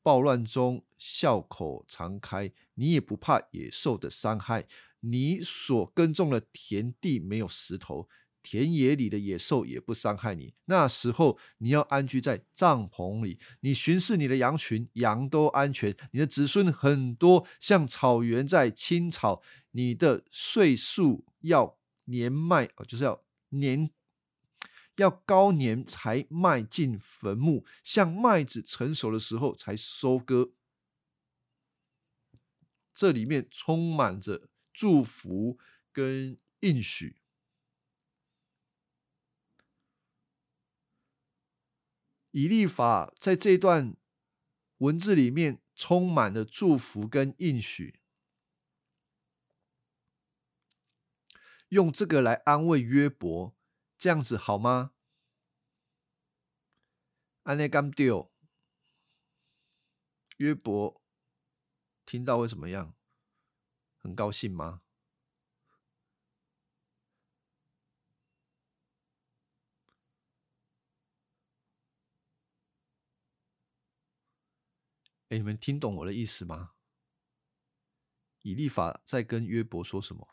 [0.02, 4.68] 暴乱中，笑口常开，你也不怕野兽的伤害。
[5.10, 8.08] 你所耕种的田地没有石头，
[8.42, 10.54] 田野里的野兽也不伤害你。
[10.66, 15.96] 那时候，你要安居在帐篷里，你巡视你的羊群，羊都安全。
[16.12, 19.42] 你的子孙很多，像草原在青草。
[19.72, 23.90] 你的岁数要年迈，就是要年。
[24.96, 30.52] 要高年才迈进坟墓，像麦子成熟的时候才收割。
[32.94, 35.58] 这里面充满着祝福
[35.90, 37.16] 跟应许。
[42.32, 43.96] 以利法在这段
[44.78, 48.02] 文字里面充满了祝福跟应许，
[51.68, 53.56] 用这个来安慰约伯。
[53.96, 54.92] 这样子好吗？
[57.44, 58.30] 安内甘丢
[60.36, 61.00] 约伯
[62.04, 62.95] 听到会怎么样？
[64.06, 64.82] 很高兴吗？
[75.28, 76.74] 哎，你们听懂我的意思吗？
[78.42, 80.28] 以立法在跟约伯说什么？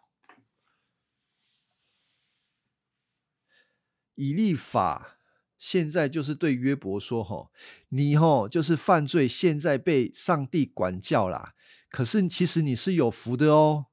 [4.14, 5.18] 以立法
[5.58, 7.52] 现在就是对约伯说：“吼，
[7.90, 11.56] 你吼就是犯罪，现在被上帝管教啦。
[11.94, 13.86] 可是其实你是有福的哦，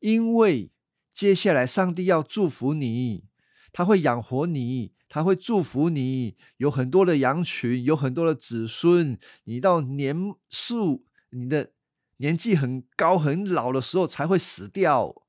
[0.00, 0.70] 因为
[1.10, 3.24] 接下来上帝要祝福你，
[3.72, 9.18] 他会养活你，他会祝福你，有很多的羊群，有很多的子孙。
[9.44, 10.14] 你到年
[10.50, 11.72] 数，你的
[12.18, 15.22] 年纪很高很老的时候才会死掉。”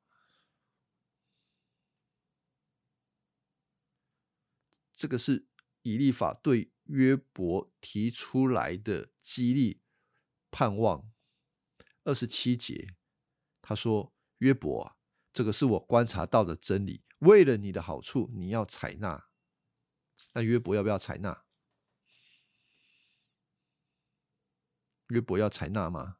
[4.98, 5.48] 这个是。
[5.84, 9.80] 以利法对约伯提出来的激励
[10.52, 11.10] 盼望，
[12.08, 12.96] 二十七节，
[13.62, 14.96] 他说：“约伯啊，
[15.34, 19.28] 这个是我观察到的真理，为了你的好处，你要采纳。
[20.32, 21.44] 那约伯要不要采纳？
[25.08, 26.20] 约伯要采纳吗？”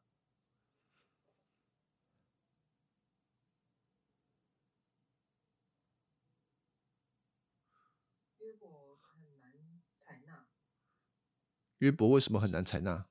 [11.78, 13.08] 约伯为什么很难采纳？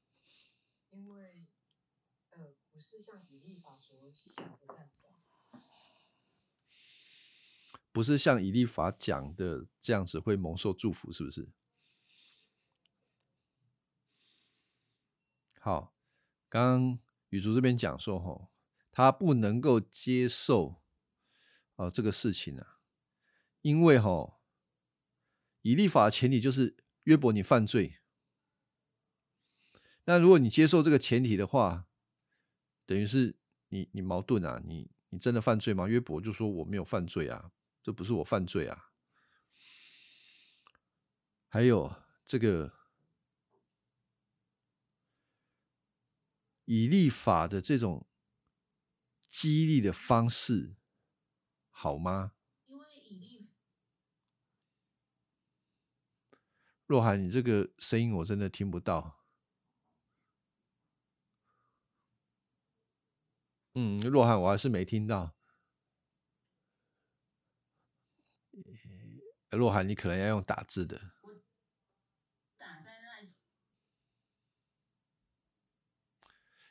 [0.92, 1.48] 因为，
[2.32, 4.17] 呃，不是像以利法所想的这样子。
[7.92, 11.50] 不是像以利法讲的这样子会蒙受祝福，是不是？
[15.60, 15.96] 好，
[16.48, 17.00] 刚刚
[17.30, 18.52] 雨竹这边讲说，吼，
[18.92, 20.82] 他不能够接受，
[21.76, 22.80] 哦，这个事情啊，
[23.62, 24.40] 因为吼，
[25.64, 27.98] 以立法的前提就是约伯你犯罪。
[30.06, 31.88] 那如果你接受这个前提的话，
[32.86, 33.37] 等于是
[33.70, 35.88] 你你矛盾啊，你你真的犯罪吗？
[35.88, 37.52] 约伯就说我没有犯罪啊，
[37.82, 38.92] 这不是我犯罪啊。
[41.50, 41.96] 还有
[42.26, 42.74] 这个
[46.66, 48.06] 以立法的这种
[49.30, 50.76] 激励的方式
[51.70, 52.34] 好吗？
[52.66, 53.50] 因为以立
[56.86, 59.17] 若涵，你这个声音我真的听不到。
[63.80, 65.36] 嗯，若涵，我还是没听到。
[69.52, 71.00] 若涵，你可能要用打字的。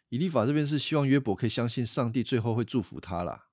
[0.09, 3.51] 以利法这边是希望约伯可以相信上帝，最后会祝福他啦。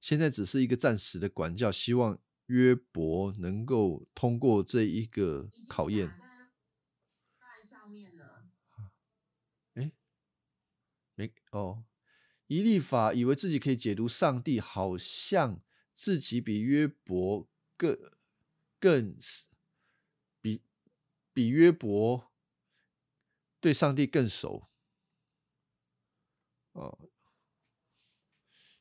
[0.00, 6.14] 现在只是一个暂时的管教，希望约伯能够通过这一个考验。
[11.18, 11.82] 没哦，
[12.46, 15.60] 以利法以为自己可以解读上帝，好像
[15.96, 17.98] 自己比约伯更
[18.78, 19.16] 更
[20.40, 20.62] 比
[21.32, 22.30] 比约伯
[23.64, 24.68] 对上帝更熟。
[26.76, 27.08] 哦，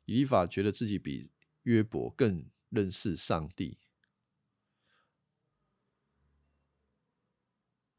[0.06, 1.32] 以利法觉得自己比
[1.64, 3.78] 约伯更认识上帝。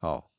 [0.03, 0.38] 好。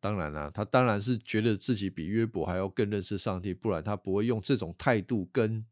[0.00, 5.66] 当然了，他当然是觉得自己比约伯还要更认识上帝，不然他不会用这种态度跟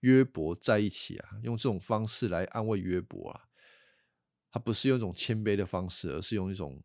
[0.00, 3.48] 约伯在一起啊，用这种方式来安慰约伯啊。
[4.52, 6.82] 他不是用一种谦卑的方式，而是用一种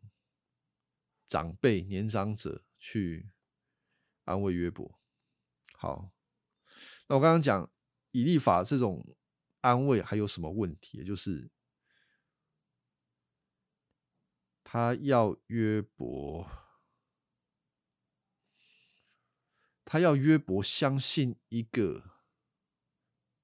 [1.28, 3.30] 长辈、年长者去
[4.24, 4.98] 安慰约伯。
[5.74, 6.10] 好，
[7.08, 7.70] 那我刚刚讲
[8.10, 9.16] 以立法这种
[9.60, 11.04] 安慰还有什么问题？
[11.04, 11.50] 就是。
[14.76, 16.46] 他要约伯，
[19.86, 22.20] 他要约伯相信一个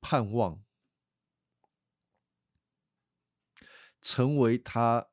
[0.02, 0.62] 盼望，
[4.02, 5.08] 成为他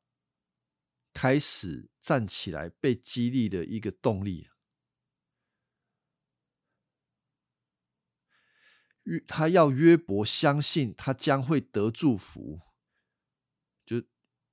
[1.14, 4.50] 开始站起来被激励的一个动力。
[9.26, 12.69] 他要约伯相信他将会得祝福。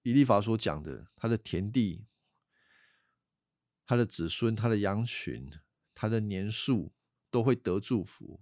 [0.07, 2.07] 以利法所讲的，他的田地、
[3.85, 5.51] 他的子孙、他的羊群、
[5.97, 6.95] 他的年数
[7.29, 8.41] 都会得祝福。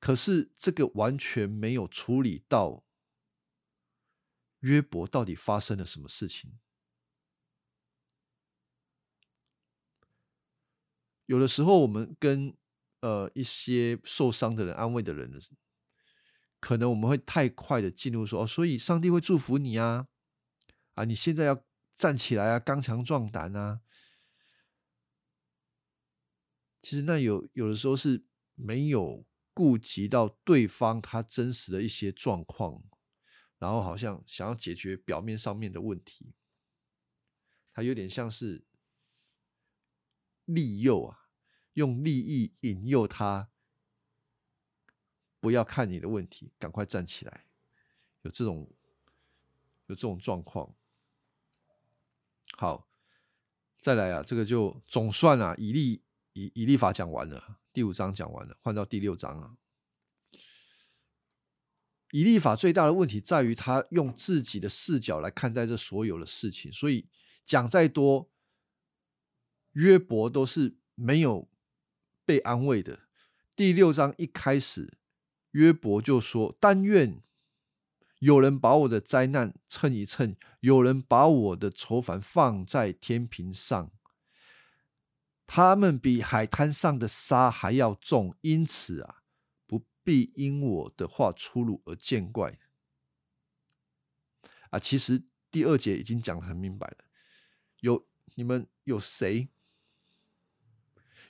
[0.00, 2.86] 可是这个完全没有处理到
[4.60, 6.58] 约伯到底发生了什么事情。
[11.26, 12.56] 有的时候，我们跟
[13.00, 15.30] 呃一些受伤的人、安慰的人。
[16.64, 20.08] 可能我们会太快的进入说哦，所以上帝会祝福你啊，
[20.94, 21.62] 啊，你现在要
[21.94, 23.82] 站起来啊，刚强壮胆啊。
[26.80, 32.82] 其实那有有的时候是没有顾及到对方他真实的一些状况，
[33.58, 36.32] 然后好像想要解决表面上面的问题，
[37.74, 38.64] 他有点像是
[40.46, 41.28] 利诱啊，
[41.74, 43.50] 用利益引诱他，
[45.44, 47.44] 不要看你的问题，赶快站起来。
[48.22, 48.66] 有这种
[49.88, 50.74] 有这种状况。
[52.56, 52.88] 好，
[53.78, 56.00] 再来啊，这个就总算啊，以利
[56.32, 59.58] 以以利法讲完了，第五章讲完了，换到第六章啊。
[62.12, 67.06] 以利法最大的问题在于他用自己的视角来看待这所有的事情，所以
[67.44, 68.30] 讲再多，
[69.72, 71.46] 约伯都是没有
[72.24, 73.00] 被安慰的。
[73.54, 74.96] 第六章一开始，
[75.54, 77.20] 约伯就说：“但愿
[78.20, 83.90] 有人把我的灾难称一称，有人把我的愁烦放在天平上，
[85.46, 89.22] 他们比海滩上的沙还要重，因此啊。”
[89.66, 92.58] 不必因我的话出入而见怪
[94.68, 94.78] 啊！
[94.78, 96.98] 其实第二节已经讲的很明白了。
[97.80, 99.48] 有你们有谁？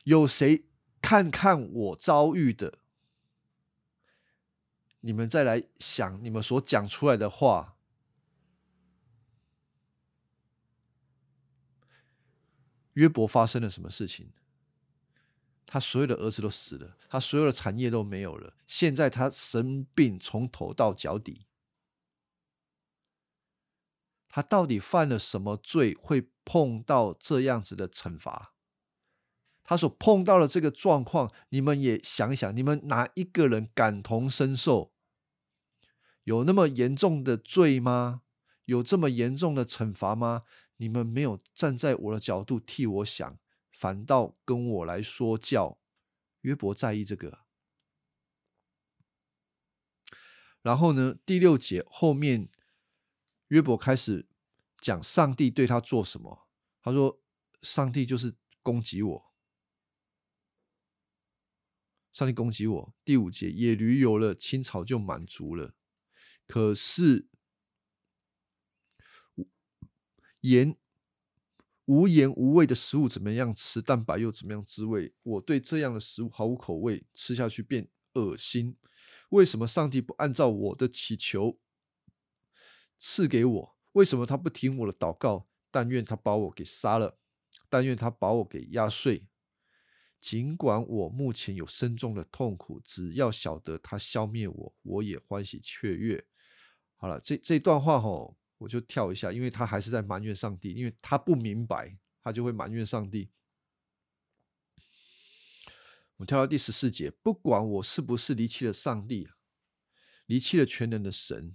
[0.03, 0.67] 有谁
[1.01, 2.81] 看看我遭遇的？
[5.07, 7.77] 你们再来想你们所讲出来的话。
[12.95, 14.29] 约伯发生了什么事情？
[15.67, 18.57] 他所有的儿子都死了，他所有的产业都没有了。
[18.67, 21.47] 现在他生病，从头到脚底，
[24.29, 28.55] 他到底犯了什么罪，会碰到这样子的惩罚？
[29.65, 34.94] 他所碰到的这个状况，你们也想想，你们哪一个人感同身受？
[36.25, 38.23] 有那么严重的罪吗？
[38.65, 40.43] 有这么严重的惩罚吗？
[40.77, 43.39] 你们没有站在我的角度替我想。
[43.71, 45.81] 反倒跟我来说教，
[46.43, 47.41] 约伯在意这个。
[50.63, 52.49] 然后呢，第六节后面，
[53.49, 54.29] 约伯开始
[54.79, 56.47] 讲上帝对他做什么。
[56.81, 57.21] 他说
[57.61, 59.35] ：“上帝就是攻击我，
[62.13, 65.75] 上帝攻击我。”第五节，野驴有了青草就满足了，
[66.47, 67.29] 可是
[70.41, 70.77] 盐。
[71.87, 73.83] 无盐无味的食物怎么样吃？
[73.83, 75.13] 蛋白又怎么样滋味？
[75.23, 78.79] 我对这样的食物毫无口味，吃下去便恶心。
[79.29, 81.61] 为什么上帝不按照我的祈求
[82.97, 83.77] 赐给我？
[83.93, 85.45] 为什么他不听我的祷告？
[85.71, 87.19] 但愿他把我给杀了，
[87.69, 89.27] 但愿他把我给压碎。
[90.23, 96.27] 尽管我目前有深重的痛苦，只要晓得他消灭我，我也欢喜雀跃。
[97.05, 98.35] 好了，这这段话吼。
[98.57, 103.29] 我就跳一下，因为他还是在埋怨上帝，因为他不明白，他就会埋怨上帝。
[106.17, 109.29] 我跳到第十四节，不管我是不是离弃了上帝，
[110.25, 111.55] 离弃了全能的神，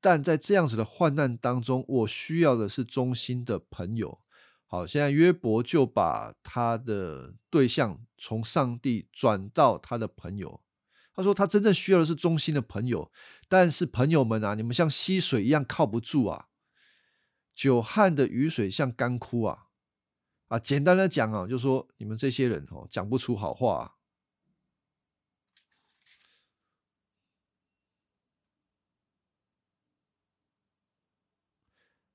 [0.00, 4.22] 但在这样子的患难当中，我需要的是忠心的朋友。
[4.64, 10.62] 好，现在约伯就把他的对象从上帝转到他的朋友。
[11.12, 13.12] 他说：“他真正需要的是忠心的朋友，
[13.48, 16.48] 但是朋友们啊，你们像溪水一样靠不住啊，
[17.54, 19.66] 久旱的雨水像干枯啊，
[20.48, 23.96] 啊，简单的讲啊，就说你们这些人哦，讲不出好话。”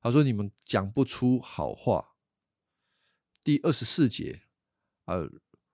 [0.02, 2.16] 他说：“你们讲不出好话。”
[3.43, 4.43] 第二十四节，
[5.06, 5.30] 呃，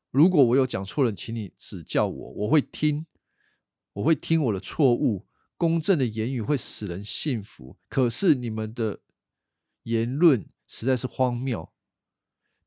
[0.10, 3.06] 如果我有讲错了，请你指教我，我会听。
[3.94, 5.28] 我会听我的错误，
[5.58, 7.78] 公正的言语会使人信服。
[7.90, 9.02] 可是你们的
[9.84, 11.74] 言论实在是荒谬，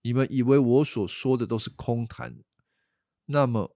[0.02, 2.36] 你们以为我所说的都是空谈，
[3.26, 3.74] 那么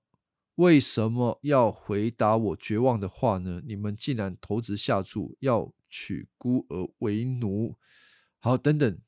[0.57, 3.62] 为什么要回答我绝望的话呢？
[3.64, 7.76] 你们竟然投资下注，要娶孤儿为奴。
[8.38, 9.01] 好，等等，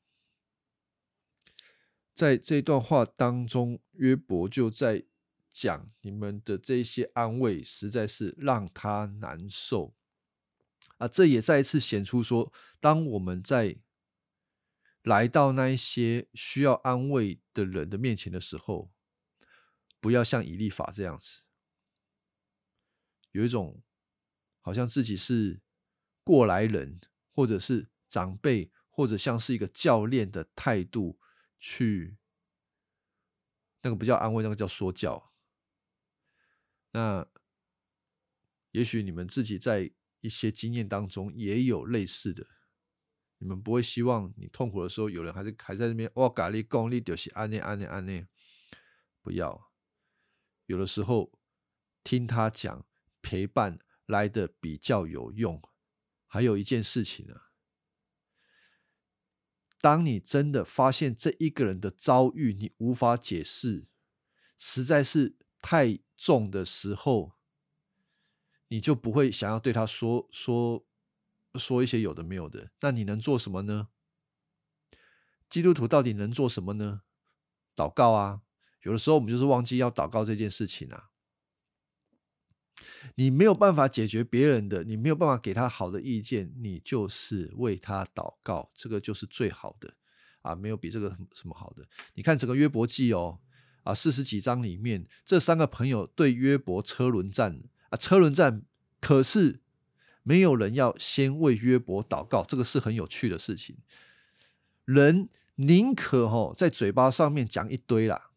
[2.15, 5.05] 在这段话当中，约伯就在。
[5.51, 9.95] 讲你们的这些安慰实在是让他难受
[10.97, 11.07] 啊！
[11.07, 13.79] 这也再一次显出说，当我们在
[15.03, 18.91] 来到那一些需要安慰的人的面前的时候，
[19.99, 21.41] 不要像以利法这样子，
[23.31, 23.83] 有一种
[24.61, 25.61] 好像自己是
[26.23, 27.01] 过来人，
[27.33, 31.19] 或者是长辈，或者像是一个教练的态度
[31.59, 32.17] 去，
[33.81, 35.30] 那个不叫安慰，那个叫说教。
[36.91, 37.27] 那
[38.71, 42.45] 也许你们自己在一些经验当中也有类似的，
[43.37, 48.27] 你们不会希望你痛苦的时候有人还是还在那边哇咖喱功力就是安内安内安内，
[49.21, 49.71] 不要，
[50.65, 51.39] 有的时候
[52.03, 52.85] 听他讲
[53.21, 55.61] 陪伴来的比较有用。
[56.27, 57.35] 还有一件事情呢，
[59.81, 63.87] 当你真的发现这一个人的遭遇你无法解释。
[64.63, 67.33] 实在是太重的时候，
[68.67, 70.85] 你就不会想要对他说说
[71.55, 72.71] 说一些有的没有的。
[72.81, 73.89] 那你能做什么呢？
[75.49, 77.01] 基督徒到底能做什么呢？
[77.75, 78.41] 祷告啊！
[78.83, 81.09] 有的时候我们就是忘记要祷告这件事情啊。
[83.15, 89.93] 你没有办法解决别人的，你没有办法给他好的意见，你就是为他祷告，这个就是最好的
[90.41, 90.55] 啊！
[90.55, 91.87] 没有比这个什么好的。
[92.13, 93.39] 你看整个约伯记哦，
[93.83, 98.63] 啊，四十几章里面，这三个朋友对约伯车轮战啊，车轮战，
[98.99, 99.59] 可是
[100.23, 103.77] 没有人要先为约伯祷告，这个是很有趣的事情。
[104.85, 108.31] 人宁可哦在嘴巴上面讲一堆啦，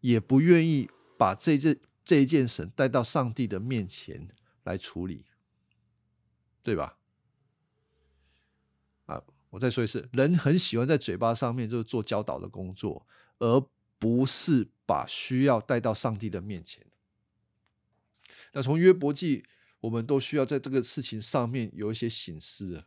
[0.00, 1.76] 也不愿意把这这。
[2.02, 4.30] 这一件神带到上帝的面前
[4.64, 5.26] 来处理，
[6.60, 6.98] 对吧？
[9.06, 13.06] 啊，我再说一次，人很喜欢在嘴巴上面就是做教导的工作，
[13.38, 13.60] 而
[14.00, 16.84] 不是把需要带到上帝的面前。
[18.52, 19.44] 那从约伯记，
[19.82, 22.82] 我们都需要在这个事情上面有一些醒思。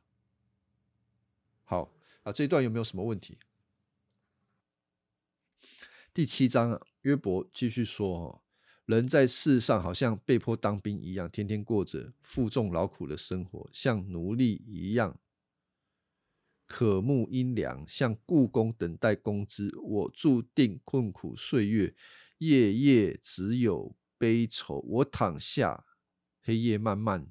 [1.64, 1.94] 好
[2.24, 3.38] 啊，这一段有没有什么问题？
[6.14, 8.42] 第七章啊，约伯继续说哦。
[8.86, 15.18] 人在世上好像被迫当兵一样，天天过着负重劳苦的生活，像奴隶一样，
[16.66, 19.72] 渴慕阴凉，像故宫等待工资。
[19.78, 21.96] 我注定困苦岁月，
[22.40, 24.80] 夜夜只有悲愁。
[24.80, 25.86] 我躺下，
[26.42, 27.28] 黑夜漫漫，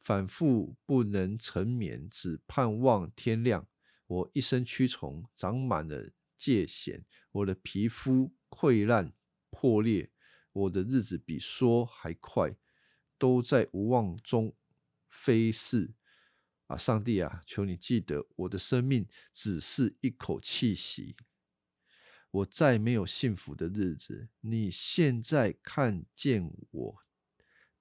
[0.00, 3.66] 反复不能成眠，只盼望天亮。
[4.06, 9.12] 我一身蛆虫，长满了疥藓，我的皮肤溃烂
[9.50, 10.10] 破裂。
[10.52, 12.56] 我的日子比说还快，
[13.18, 14.54] 都在无望中
[15.08, 15.92] 飞逝
[16.66, 16.76] 啊！
[16.76, 21.16] 上帝啊，求你记得，我的生命只是一口气息，
[22.30, 24.28] 我再没有幸福的日子。
[24.40, 26.98] 你现在看见我，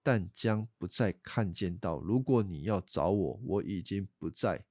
[0.03, 1.99] 但将不再看见到。
[1.99, 4.65] 如果你要找我，我已经不在，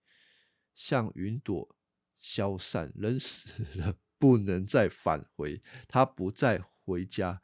[0.74, 1.76] 像云朵
[2.18, 7.42] 消散，人死了 不能再返回，他不再回家。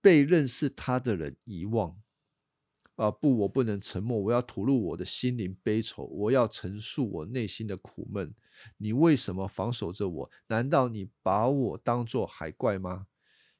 [0.00, 2.00] 被认识他的人遗忘
[2.96, 3.10] 啊！
[3.10, 8.34] 不，我不能沉默，我要吐露我的心灵悲愁，我要陈述我内心的苦闷。
[8.78, 10.30] 你为什么防守着我？
[10.48, 13.06] 难道你把我当做海怪吗？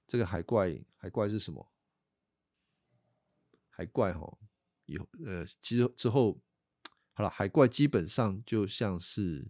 [0.06, 1.70] 这个海怪，海怪是什么？
[3.68, 4.38] 海怪哈，
[4.86, 6.40] 有呃，其实之后
[7.12, 9.48] 好了，海怪基本上就像是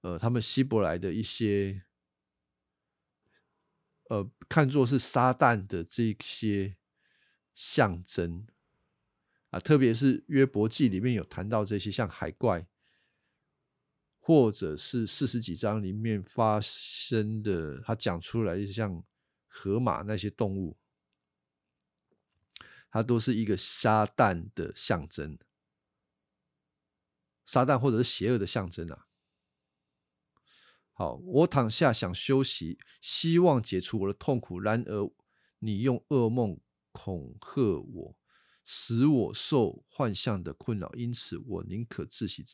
[0.00, 1.82] 呃，他们希伯来的一些。
[4.08, 6.76] 呃，看作是撒旦的这些
[7.56, 8.46] 象征
[9.60, 12.66] 特别是约伯记里面有谈到这些，像海怪，
[14.18, 19.04] 或者是四十几章里面发生的，他讲出来像
[19.46, 20.76] 河马那些动物，
[22.90, 25.38] 它都是一个撒旦的象征，
[27.44, 29.06] 撒旦或者是邪恶的象征啊。
[30.92, 34.58] 好，我躺下想休息，希望解除我的痛苦。
[34.58, 35.12] 然而，
[35.58, 36.58] 你用噩梦
[36.90, 38.18] 恐吓我，
[38.66, 40.92] 使我受幻象的困扰。
[40.94, 42.44] 因此，我宁可窒息，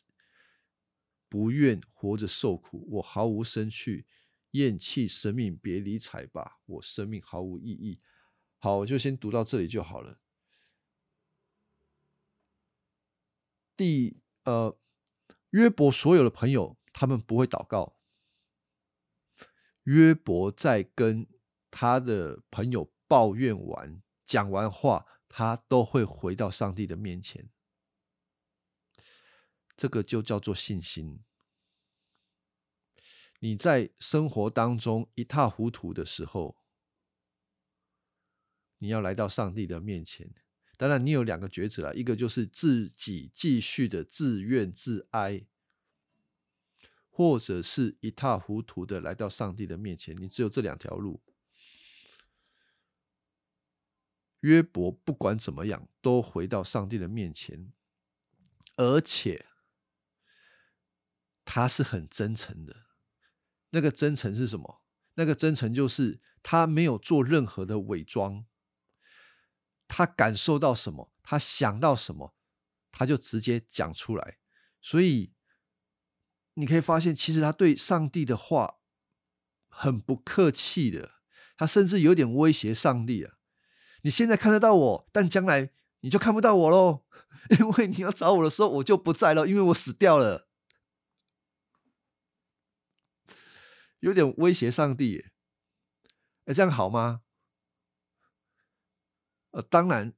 [1.27, 2.87] 不愿活着受苦。
[2.91, 4.05] 我毫无生趣，
[4.51, 7.99] 厌弃生命，别理睬吧，我生命毫无意义。
[8.59, 10.19] 好，我就先读到这里就好了。
[13.75, 14.77] 第呃，
[15.49, 17.97] 约伯所有的朋友，他们不会祷告。
[19.85, 21.27] 约伯在跟
[21.71, 25.05] 他的朋友抱怨完、讲完话，
[25.35, 27.49] 他都会回到上帝的面前。
[29.75, 31.23] 这个就叫做信心。
[33.39, 36.55] 你在生活当中一塌糊涂的时候，
[38.77, 40.35] 你要来到上帝的面前。
[40.77, 45.47] 当然，你有两个抉择了，一个就是自己继续的自怨自哀。
[47.09, 51.23] 或者是一塌糊涂的来到上帝的面前，你只有这两条路。
[54.43, 57.73] 约伯不管怎么样，都回到上帝的面前，
[58.77, 59.47] 而且
[61.43, 62.85] 他是很真诚的。
[63.71, 64.83] 那个真诚是什么？
[65.15, 68.45] 那个真诚就是他没有做任何的伪装，
[69.89, 72.35] 他感受到什么，他想到什么，
[72.91, 74.37] 他就直接讲出来。
[74.81, 75.33] 所以。
[76.55, 78.75] 你可以发现，其实他对上帝的话
[79.67, 81.13] 很不客气的，
[81.57, 83.37] 他甚至有点威胁上帝啊！
[84.03, 87.03] 你现在看得到我，但将来你就看不到我喽，
[87.59, 90.47] 因为你要找我的时候，我就不在了，因为我死掉了，
[93.99, 95.25] 有点威胁上帝。
[96.45, 97.21] 哎，这样好吗？
[99.51, 100.13] 呃，当然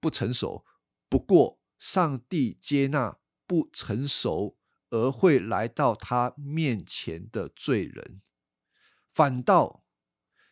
[0.00, 0.64] 不成熟。
[1.08, 4.56] 不过，上帝接纳不成熟
[4.90, 8.22] 而会来到他面前的罪人，
[9.12, 9.79] 反倒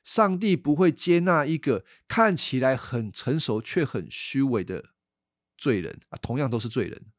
[0.08, 4.94] 上帝不会接纳一个看起来很成熟却很虚伪的
[5.58, 7.12] 罪人啊，同样都是罪人。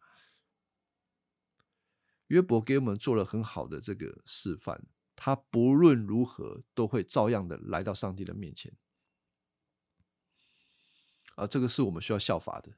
[2.30, 8.76] 约伯给我们做了很好的这个示范，他不论如何都会照样的来到上帝的面前，
[11.36, 12.72] 啊，这个是我们需要效法的。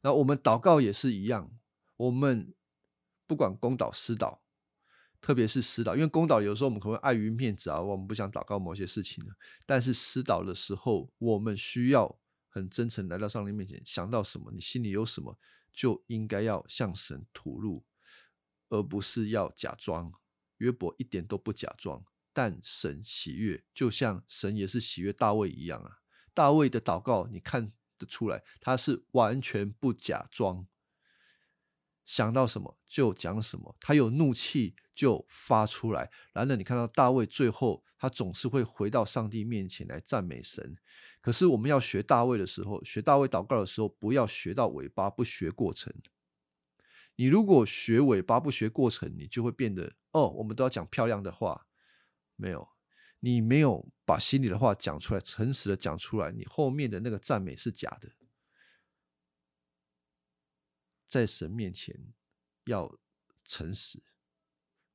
[0.00, 1.56] 那我们祷告也是一样，
[1.96, 2.52] 我们
[3.24, 4.40] 不管公祷私祷，
[5.24, 9.34] 特别是私祷，因为公祷有时候我们可能碍于面子啊，我们不想祷告某些事情的。
[9.64, 12.18] 但是私祷的时候，我们需要
[12.50, 15.38] 很真诚来到上帝面前，想到什么，你心里有什么，
[15.72, 17.86] 就应该要向神吐露。
[18.68, 20.12] 而不是要假装，
[20.58, 22.04] 约伯一点都不假装，
[22.34, 26.00] 但神喜悦，就像神也是喜悦大卫一样啊。
[26.34, 30.66] 大卫的祷告，你看得出来，他是完全不假装，
[32.04, 36.10] 想到什么就讲什么，他有怒气就发出来。
[36.32, 40.76] 然而，你看到大卫最后，他总是会回到上帝面前来赞美神。
[41.20, 45.92] 可是，我们要学大卫的时候，学大卫祷告的时候，不要学到尾巴，不学过程。
[47.16, 51.66] 你如果学尾巴不学过程，你就会变得哦，我们都要讲漂亮的话，
[52.36, 52.68] 没有，
[53.20, 58.10] 你没有把心里的话讲出来，诚实的讲出来，你后面的那个赞美是假的。
[61.14, 62.12] 在神面前
[62.64, 62.98] 要
[63.44, 64.02] 诚实，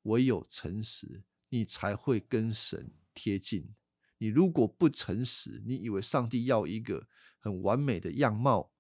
[0.02, 3.74] 唯有诚实，你才会跟神贴近。
[4.18, 7.08] 你如果不诚实，你以为上帝要一个
[7.40, 8.74] 很完美的样貌，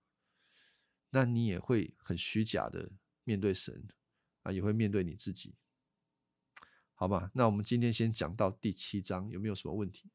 [1.12, 2.92] 那你也会很虚假的。
[3.24, 3.88] 面对神
[4.42, 5.56] 啊，也会面对你自己，
[6.94, 7.32] 好吧？
[7.36, 10.12] 那我们今天先讲到第七章，有没有什么问题？